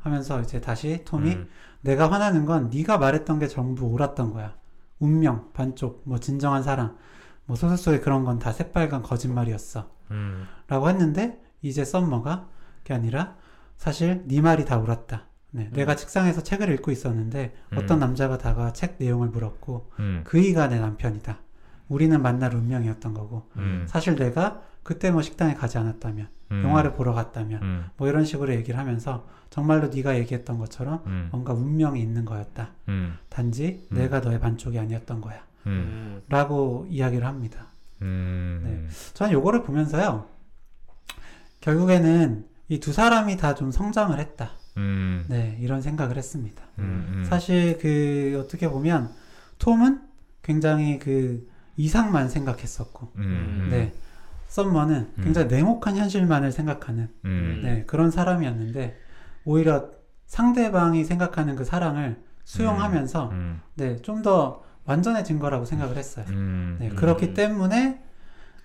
[0.00, 1.48] 하면서 이제 다시 톰이 음,
[1.82, 4.54] 내가 화나는 건 네가 말했던 게 전부 옳았던 거야.
[4.98, 6.96] 운명, 반쪽, 뭐 진정한 사랑,
[7.46, 9.90] 뭐 소설 속에 그런 건 다 새빨간 거짓말이었어.
[10.10, 12.48] 음, 라고 했는데 이제 썸머가
[12.78, 13.36] 그게 아니라
[13.76, 15.26] 사실 네 말이 다 옳았다.
[15.52, 18.00] 네, 내가 책상에서 책을 읽고 있었는데 어떤 음.
[18.00, 21.38] 남자가 다가 책 내용을 물었고 음, 그이가 내 남편이다.
[21.88, 27.12] 우리는 만날 운명이었던 거고 음, 사실 내가 그때 뭐 식당에 가지 않았다면 음, 영화를 보러
[27.12, 32.24] 갔다면 음, 뭐 이런 식으로 얘기를 하면서 정말로 네가 얘기했던 것처럼 음, 뭔가 운명이 있는
[32.24, 32.70] 거였다.
[32.88, 33.96] 음, 단지 음.
[33.98, 35.44] 내가 너의 반쪽이 아니었던 거야.
[35.66, 36.22] 음, 음.
[36.28, 37.68] 라고 이야기를 합니다.
[38.02, 40.26] 음, 저는 요거를 보면서요.
[41.60, 44.50] 결국에는 이 두 사람이 다 좀 성장을 했다.
[44.76, 46.64] 음, 네, 이런 생각을 했습니다.
[47.28, 49.12] 사실 그 어떻게 보면
[49.58, 50.00] 톰은
[50.42, 53.12] 굉장히 그 이상만 생각했었고,
[53.70, 53.92] 네,
[54.50, 55.22] 썸머는 음.
[55.24, 58.98] 굉장히 냉혹한 현실만을 생각하는 음, 네, 그런 사람이었는데
[59.44, 59.90] 오히려
[60.26, 66.24] 상대방이 생각하는 그 사랑을 수용하면서 음, 네, 좀 더 완전해진 거라고 생각을 했어요.
[66.30, 68.02] 음, 네, 음, 그렇기 때문에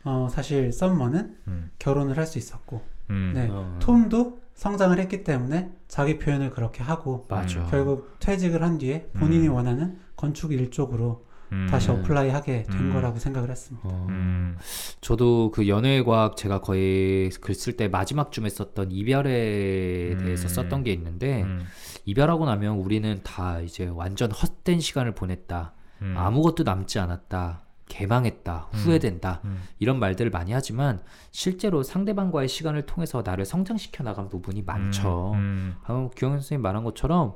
[0.04, 2.82] 어, 사실 썸머는 음, 결혼을 할 수 있었고,
[3.12, 3.78] 음, 네, 어.
[3.80, 7.60] 톰도 성장을 했기 때문에 자기 표현을 그렇게 하고 맞아.
[7.60, 7.68] 음.
[7.70, 9.54] 결국 퇴직을 한 뒤에 본인이 음.
[9.54, 12.00] 원하는 건축 일 쪽으로 음, 다시 음.
[12.00, 12.94] apply 하게 된 음.
[12.94, 13.88] 거라고 생각을 했습니다.
[13.88, 14.08] 어.
[14.10, 14.58] 음,
[15.02, 20.18] 저도 그 연애과학 제가 거의 글 쓸 때 마지막 쯤에 썼던 이별에 음.
[20.24, 21.66] 대해서 썼던 게 있는데 음,
[22.06, 25.74] 이별하고 나면 우리는 다 이제 완전 헛된 시간을 보냈다.
[26.02, 27.65] 음, 아무것도 남지 않았다.
[27.88, 28.68] 개망했다.
[28.74, 28.78] 음.
[28.78, 29.42] 후회된다.
[29.46, 35.32] 음, 이런 말들을 많이 하지만 실제로 상대방과의 시간을 통해서 나를 성장시켜 나간 부분이 많죠.
[35.36, 37.36] 음, 방금 규영 선생님 말한 것처럼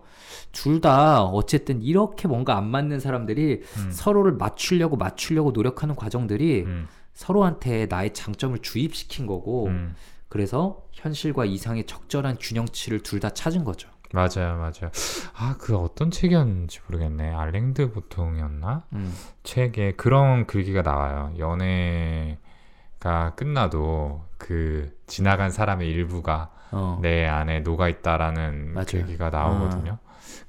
[0.52, 6.88] 둘 다 어쨌든 이렇게 뭔가 안 맞는 사람들이 음, 서로를 맞추려고 맞추려고 노력하는 과정들이 음,
[7.14, 9.94] 서로한테 나의 장점을 주입시킨 거고 음.
[10.30, 13.90] 그래서 현실과 이상의 적절한 균형치를 둘 다 찾은 거죠.
[14.14, 14.92] 맞아요, 맞아요.
[15.36, 17.32] 아, 그 어떤 책이었는지 모르겠네.
[17.34, 18.84] 알랭드 보통이었나?
[18.94, 19.14] 음.
[19.44, 21.32] 책에 그런 글귀가 나와요.
[21.38, 27.00] 연애가 끝나도 그 지나간 사람의 일부가 어.
[27.02, 28.86] 내 안에 녹아 있다라는 맞아요.
[28.88, 29.98] 글귀가 나오거든요.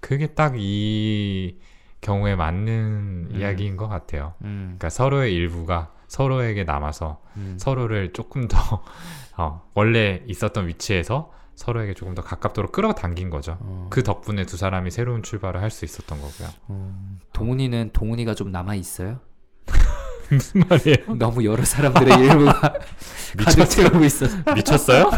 [0.00, 1.58] 그게 딱 이
[2.00, 3.36] 경우에 맞는 음.
[3.36, 4.34] 이야기인 것 같아요.
[4.42, 4.76] 음.
[4.78, 7.56] 그러니까 서로의 일부가 서로에게 남아서 음.
[7.58, 8.58] 서로를 조금 더
[9.36, 11.30] 어, 원래 있었던 위치에서
[11.60, 13.58] 서로에게 조금 더 가깝도록 끌어당긴 거죠.
[13.60, 13.86] 어.
[13.90, 16.48] 그 덕분에 두 사람이 새로운 출발을 할 수 있었던 거고요.
[16.68, 17.18] 어.
[17.34, 19.20] 동훈이는 동훈이가 좀 남아 있어요?
[20.30, 20.96] 무슨 말이에요?
[21.20, 22.72] 너무 여러 사람들의 일부가
[23.44, 24.38] 가득 채우고 있어서.
[24.54, 25.10] 미쳤어요?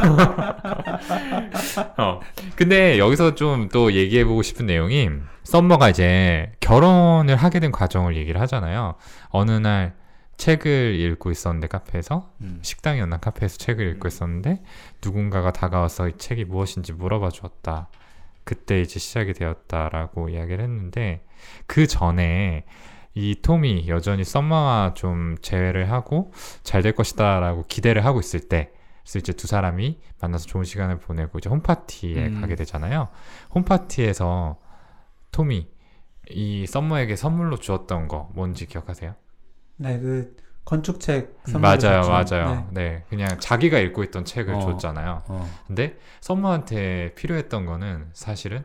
[1.97, 2.21] 어.
[2.57, 5.09] 근데 여기서 좀 또 얘기해보고 싶은 내용이
[5.45, 8.97] 썸머가 이제 결혼을 하게 된 과정을 얘기를 하잖아요.
[9.31, 9.95] 어느 날
[10.43, 12.59] 책을 읽고 있었는데 카페에서 음.
[12.63, 14.65] 식당이었나 카페에서 책을 읽고 있었는데
[15.01, 17.89] 누군가가 다가와서 이 책이 무엇인지 물어봐 주었다.
[18.43, 21.25] 그때 이제 시작이 되었다라고 이야기를 했는데
[21.69, 22.65] 그 전에
[23.15, 26.33] 이 톰이 여전히 썸머와 좀 재회를 하고
[26.65, 28.73] 잘 될 것이다라고 기대를 하고 있을 때
[29.03, 32.41] 그래서 이제 두 사람이 만나서 좋은 시간을 보내고 이제 홈파티에 음.
[32.41, 33.11] 가게 되잖아요.
[33.55, 34.59] 홈파티에서
[35.31, 35.69] 톰이
[36.31, 39.15] 이 썸머에게 선물로 주었던 거 뭔지 기억하세요?
[39.83, 42.35] 네, 그 건축책 선물을 맞아요, 줬죠.
[42.37, 42.69] 맞아요.
[42.71, 43.05] 네.
[43.09, 44.61] 그냥 자기가 읽고 있던 책을 어.
[44.61, 45.23] 줬잖아요.
[45.29, 45.51] 어.
[45.67, 48.65] 근데 썸머한테 필요했던 거는 사실은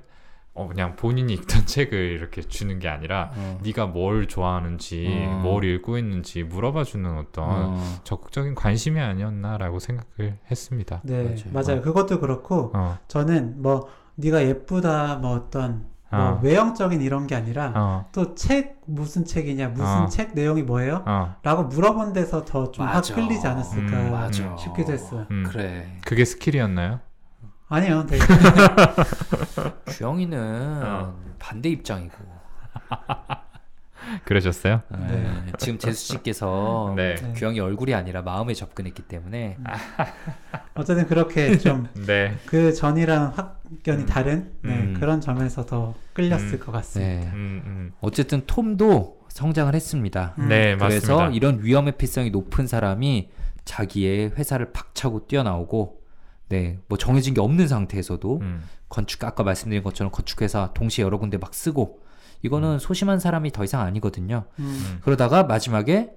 [0.54, 3.60] 어, 그냥 본인이 읽던 책을 이렇게 주는 게 아니라 어.
[3.64, 5.40] 네가 뭘 좋아하는지 어.
[5.44, 8.00] 뭘 읽고 있는지 물어봐 주는 어떤 어.
[8.04, 11.02] 적극적인 관심이 아니었나라고 생각을 했습니다.
[11.04, 11.66] 네, 맞아요.
[11.66, 11.82] 맞아요.
[11.82, 16.40] 그것도 그렇고 어, 저는 뭐 네가 예쁘다 뭐 어떤 뭐 어.
[16.42, 20.08] 외형적인 이런 게 아니라 어, 또책 무슨 책이냐 무슨 어.
[20.08, 21.04] 책 내용이 뭐예요?
[21.06, 23.04] 어, 라고 물어본 데서 더 좀 확.
[23.04, 24.56] 끌리지 않았을까 음, 맞아.
[24.58, 25.26] 싶기도 했어요.
[25.32, 25.44] 음.
[25.48, 25.98] 그래.
[26.06, 27.00] 그게 스킬이었나요?
[27.70, 28.24] 아니요, 되게
[29.92, 31.16] 주영이는 어.
[31.40, 32.16] 반대 입장이고.
[34.26, 34.82] 그러셨어요?
[34.90, 35.46] 네.
[35.58, 37.16] 지금 재수 씨께서 네.
[37.16, 37.34] 네.
[37.34, 39.58] 규영이 얼굴이 아니라 마음에 접근했기 때문에
[40.76, 42.36] 어쨌든 그렇게 좀 네.
[42.46, 44.06] 그 전이랑 확연히 음.
[44.06, 44.96] 다른 네, 음.
[45.00, 46.60] 그런 점에서 더 끌렸을 음.
[46.60, 47.12] 것 같습니다.
[47.12, 47.32] 네.
[47.34, 47.92] 음, 음.
[48.02, 50.36] 어쨌든 톰도 성장을 했습니다.
[50.40, 50.48] 음.
[50.50, 51.30] 네, 그래서 맞습니다.
[51.30, 53.30] 이런 위험 회피성이 높은 사람이
[53.66, 56.02] 자기의 회사를 박차고 뛰어나오고
[56.50, 61.38] 네, 뭐 정해진 게 없는 상태에서도 음, 건축 아까 말씀드린 것처럼 건축회사 동시에 여러 군데
[61.38, 62.00] 막 쓰고
[62.42, 64.46] 이거는 소심한 사람이 더 이상 아니거든요.
[64.60, 64.64] 음.
[64.66, 65.00] 음.
[65.04, 66.12] 그러다가 마지막에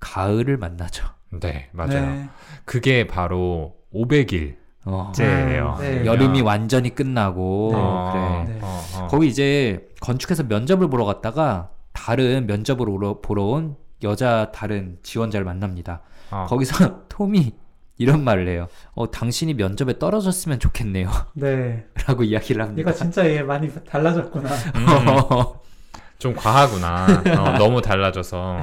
[0.00, 1.06] 가을을 만나죠.
[1.40, 2.06] 네, 맞아요.
[2.06, 2.28] 네.
[2.64, 4.56] 그게 바로 500일.
[4.84, 5.76] 어, 째예요.
[5.76, 6.04] 아, 네.
[6.04, 7.78] 여름이 완전히 끝나고 네.
[7.80, 8.54] 어, 그래.
[8.54, 8.60] 네.
[8.62, 9.06] 어, 어.
[9.06, 12.86] 거기 이제 건축회사 면접을 보러 갔다가 다른 면접을
[13.22, 16.00] 보러 온 여자 다른 지원자를 만납니다.
[16.32, 16.46] 어.
[16.48, 17.52] 거기서 톰이
[17.98, 18.68] 이런 말을 해요.
[18.94, 21.08] 어, 당신이 면접에 떨어졌으면 좋겠네요.
[21.34, 21.86] 네.
[22.08, 22.80] 라고 이야기를 합니다.
[22.80, 24.48] 이거 진짜 얘 많이 달라졌구나.
[24.50, 24.86] 음,
[26.18, 27.06] 좀 과하구나.
[27.38, 28.60] 어, 너무 달라져서.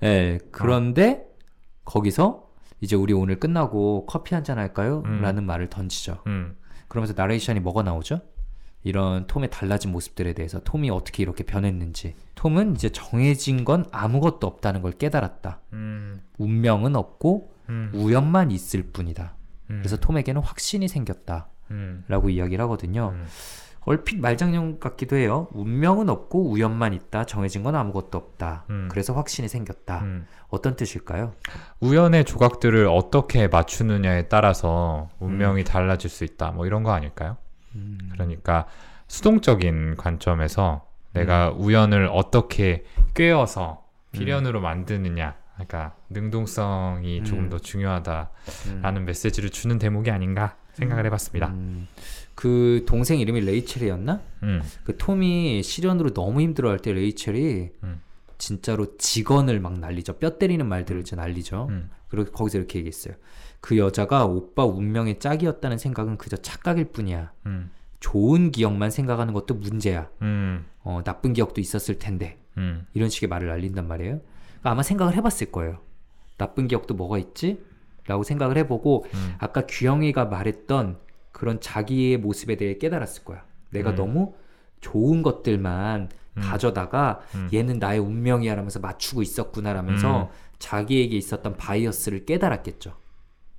[0.00, 1.24] 네, 그런데
[1.84, 2.44] 거기서
[2.80, 5.02] 이제 우리 오늘 끝나고 커피 한 잔 할까요?
[5.06, 5.20] 음.
[5.22, 6.22] 라는 말을 던지죠.
[6.26, 6.56] 음,
[6.88, 8.20] 그러면서 나레이션이 뭐가 나오죠?
[8.82, 12.14] 이런 톰의 달라진 모습들에 대해서 톰이 어떻게 이렇게 변했는지.
[12.34, 15.60] 톰은 이제 정해진 건 아무것도 없다는 걸 깨달았다.
[15.72, 19.34] 음, 운명은 없고 음, 우연만 있을 뿐이다.
[19.70, 21.48] 음, 그래서 톰에게는 확신이 생겼다.
[21.70, 23.12] 음, 라고 이야기를 하거든요.
[23.14, 23.26] 음,
[23.86, 25.48] 얼핏 말장난 같기도 해요.
[25.52, 27.24] 운명은 없고 우연만 있다.
[27.26, 28.64] 정해진 건 아무것도 없다.
[28.70, 28.88] 음.
[28.90, 30.00] 그래서 확신이 생겼다.
[30.00, 30.26] 음.
[30.48, 31.34] 어떤 뜻일까요?
[31.80, 36.52] 우연의 조각들을 어떻게 맞추느냐에 따라서 운명이 달라질 수 있다.
[36.52, 37.36] 뭐 이런 거 아닐까요?
[37.74, 37.98] 음.
[38.12, 38.66] 그러니까
[39.08, 42.84] 수동적인 관점에서 내가 우연을 어떻게
[43.14, 45.36] 꿰어서 필연으로 만드느냐.
[45.54, 47.24] 그러니까 능동성이 음.
[47.24, 49.04] 조금 더 중요하다라는 음.
[49.04, 51.48] 메시지를 주는 대목이 아닌가 생각을 해봤습니다.
[51.48, 51.88] 음.
[52.34, 54.20] 그 동생 이름이 레이첼이었나?
[54.42, 58.00] 음, 그 톰이 실연으로 너무 힘들어할 때 레이첼이 음.
[58.38, 60.18] 진짜로 직언을 막 날리죠.
[60.18, 61.68] 뼈 때리는 말들을 이제 날리죠.
[61.70, 63.14] 음, 그리고 거기서 이렇게 얘기했어요.
[63.60, 67.32] 그 여자가 오빠 운명의 짝이었다는 생각은 그저 착각일 뿐이야.
[67.46, 70.10] 음, 좋은 기억만 생각하는 것도 문제야.
[70.22, 72.38] 음, 어, 나쁜 기억도 있었을 텐데.
[72.58, 74.20] 음, 이런 식의 말을 날린단 말이에요.
[74.70, 75.78] 아마 생각을 해봤을 거예요.
[76.38, 77.64] 나쁜 기억도 뭐가 있지?
[78.06, 80.98] 라고 생각을 해보고 음, 아까 규영이가 말했던
[81.32, 83.44] 그런 자기의 모습에 대해 깨달았을 거야.
[83.70, 83.96] 내가 음.
[83.96, 84.34] 너무
[84.80, 86.42] 좋은 것들만 음.
[86.42, 87.48] 가져다가 음.
[87.52, 92.94] 얘는 나의 운명이야 라면서 맞추고 있었구나 라면서 자기에게 있었던 바이어스를 깨달았겠죠.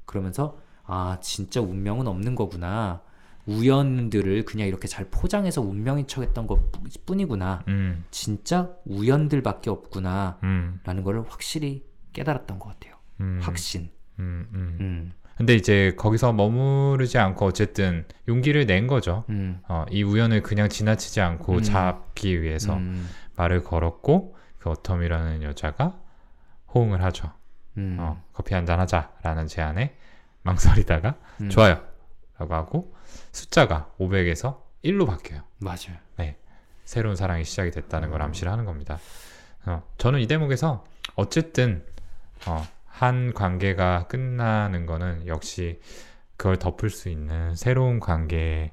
[0.06, 3.02] 그러면서 아 진짜 운명은 없는 거구나.
[3.48, 6.60] 우연들을 그냥 이렇게 잘 포장해서 운명인 척했던 것
[7.06, 7.64] 뿐이구나.
[7.68, 10.40] 음, 진짜 우연들밖에 없구나.
[10.44, 12.96] 음, 라는 걸 확실히 깨달았던 것 같아요.
[13.22, 13.90] 음, 확신.
[14.20, 14.78] 음, 음.
[14.80, 19.26] 음, 근데 이제 거기서 머무르지 않고 어쨌든 용기를 낸 거죠.
[19.30, 21.62] 음, 어, 이 우연을 그냥 지나치지 않고 음.
[21.62, 26.00] 잡기 위해서 음, 말을 걸었고 그 어텀이라는 여자가
[26.74, 27.32] 호응을 하죠.
[27.78, 29.96] 음, 어, 커피 한잔 하자라는 제안에
[30.44, 31.50] 망설이다가 음.
[31.50, 31.82] 좋아요
[32.38, 32.95] 라고 하고
[33.32, 35.42] 숫자가 500에서 1로 바뀌어요.
[35.60, 36.06] 맞아요.
[36.86, 38.12] 새로운 사랑이 시작이 됐다는 음.
[38.12, 39.00] 걸 암시를 하는 겁니다.
[39.66, 40.86] 어, 저는 이 대목에서
[41.16, 41.84] 어쨌든
[42.46, 45.82] 어, 한 관계가 끝나는 거는 역시
[46.38, 48.72] 그걸 덮을 수 있는 새로운 관계의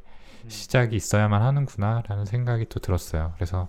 [0.49, 3.32] 시작이 있어야만 하는구나라는 생각이 또 들었어요.
[3.36, 3.68] 그래서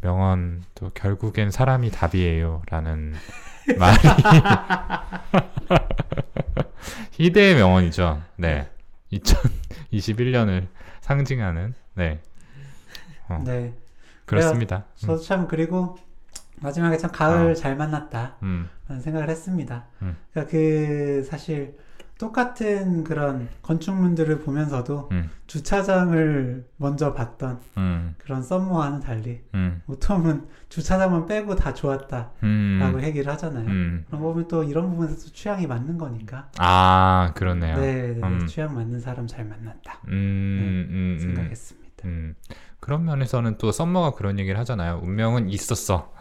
[0.00, 3.14] 명언 또 결국엔 사람이 답이에요라는
[3.78, 3.98] 말이
[7.12, 8.22] 희대의 명언이죠.
[8.36, 8.68] 네.
[9.18, 10.66] 2021년을
[11.00, 12.20] 상징하는 네.
[13.28, 13.74] 어, 네.
[14.24, 14.78] 그렇습니다.
[14.78, 15.06] 음.
[15.06, 15.96] 저도 참 그리고
[16.56, 17.54] 마지막에 참 가을 어.
[17.54, 18.36] 잘 만났다.
[18.42, 19.86] 음, 라는 생각을 했습니다.
[20.02, 20.16] 음.
[20.32, 21.76] 그러니까 그 사실
[22.18, 31.26] 똑같은 그런 건축물들을 보면서도 음, 주차장을 먼저 봤던 음, 그런 썸머와는 달리 음, 보통은 주차장만
[31.26, 33.66] 빼고 다 좋았다라고 음, 얘기를 하잖아요.
[33.66, 34.04] 음.
[34.06, 37.76] 그런 거 보면 또 이런 부분에서 취향이 맞는 거니까 아, 그렇네요.
[37.76, 38.46] 네, 네, 음.
[38.46, 41.18] 취향 맞는 사람 잘 만났다 음, 음, 음.
[41.20, 41.86] 생각했습니다.
[42.06, 42.34] 음,
[42.80, 45.00] 그런 면에서는 또 썸머가 그런 얘기를 하잖아요.
[45.02, 46.12] 운명은 있었어.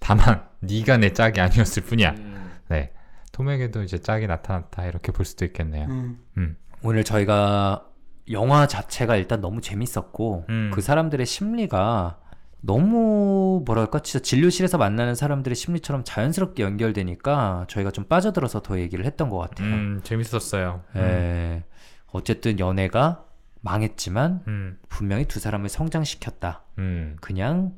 [0.00, 2.10] 다만 네가 내 짝이 아니었을 뿐이야.
[2.10, 2.50] 음.
[2.68, 2.92] 네.
[3.34, 5.88] 톰에게도 이제 짝이 나타났다 이렇게 볼 수도 있겠네요.
[5.88, 7.84] 음, 오늘 저희가
[8.30, 10.70] 영화 자체가 일단 너무 재밌었고 음.
[10.72, 12.20] 그 사람들의 심리가
[12.60, 19.28] 너무 뭐랄까 진짜 진료실에서 만나는 사람들의 심리처럼 자연스럽게 연결되니까 저희가 좀 빠져들어서 더 얘기를 했던
[19.28, 19.68] 것 같아요.
[19.68, 20.82] 음, 재밌었어요.
[20.94, 21.64] 음, 예.
[22.06, 23.24] 어쨌든 연애가
[23.60, 26.62] 망했지만 음, 분명히 두 사람을 성장시켰다.
[26.78, 27.74] 음, 그냥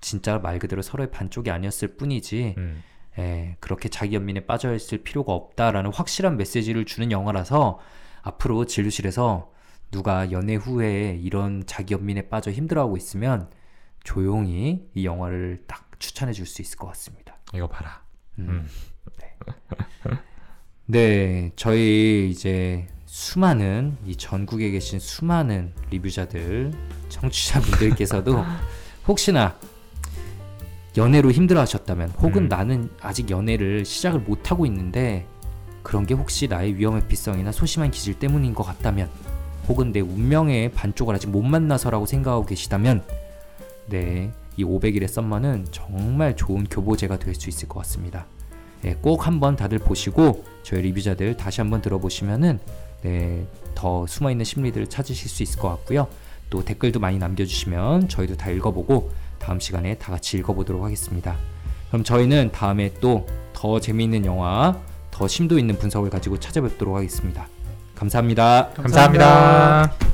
[0.00, 2.82] 진짜 말 그대로 서로의 반쪽이 아니었을 뿐이지 음,
[3.18, 7.78] 예, 그렇게 자기 연민에 빠져 있을 필요가 없다라는 확실한 메시지를 주는 영화라서
[8.22, 9.52] 앞으로 진료실에서
[9.90, 13.48] 누가 연애 후에 이런 자기 연민에 빠져 힘들어하고 있으면
[14.02, 17.36] 조용히 이 영화를 딱 추천해 줄 수 있을 것 같습니다.
[17.54, 18.02] 이거 봐라.
[18.38, 18.66] 음.
[20.06, 20.18] 음.
[20.86, 26.72] 네, 저희 이제 수많은 이 전국에 계신 수많은 리뷰자들,
[27.08, 28.44] 청취자분들께서도
[29.06, 29.56] 혹시나
[30.96, 32.48] 연애로 힘들어 하셨다면, 혹은 음.
[32.48, 35.26] 나는 아직 연애를 시작을 못 하고 있는데
[35.82, 39.08] 그런 게 혹시 나의 위험 회피성이나 소심한 기질 때문인 것 같다면,
[39.68, 43.02] 혹은 내 운명의 반쪽을 아직 못 만나서라고 생각하고 계시다면,
[43.86, 48.26] 네, 이 500일의 썸머는 정말 좋은 교보제가 될 수 있을 것 같습니다.
[48.84, 52.60] 예, 꼭 한번 다들 보시고 저희 리뷰자들 다시 한번 들어보시면은
[53.02, 56.06] 네, 더 숨어있는 심리들을 찾으실 수 있을 것 같고요.
[56.50, 59.10] 또 댓글도 많이 남겨주시면 저희도 다 읽어보고
[59.44, 61.36] 다음 시간에 다 같이 읽어보도록 하겠습니다.
[61.90, 63.26] 그럼 저희는 다음에 또
[63.64, 64.76] 더 재미있는 영화,
[65.10, 67.48] 더 심도 있는 분석을 가지고 찾아뵙도록 하겠습니다.
[67.94, 68.68] 감사합니다.
[68.76, 70.13] 감사합니다.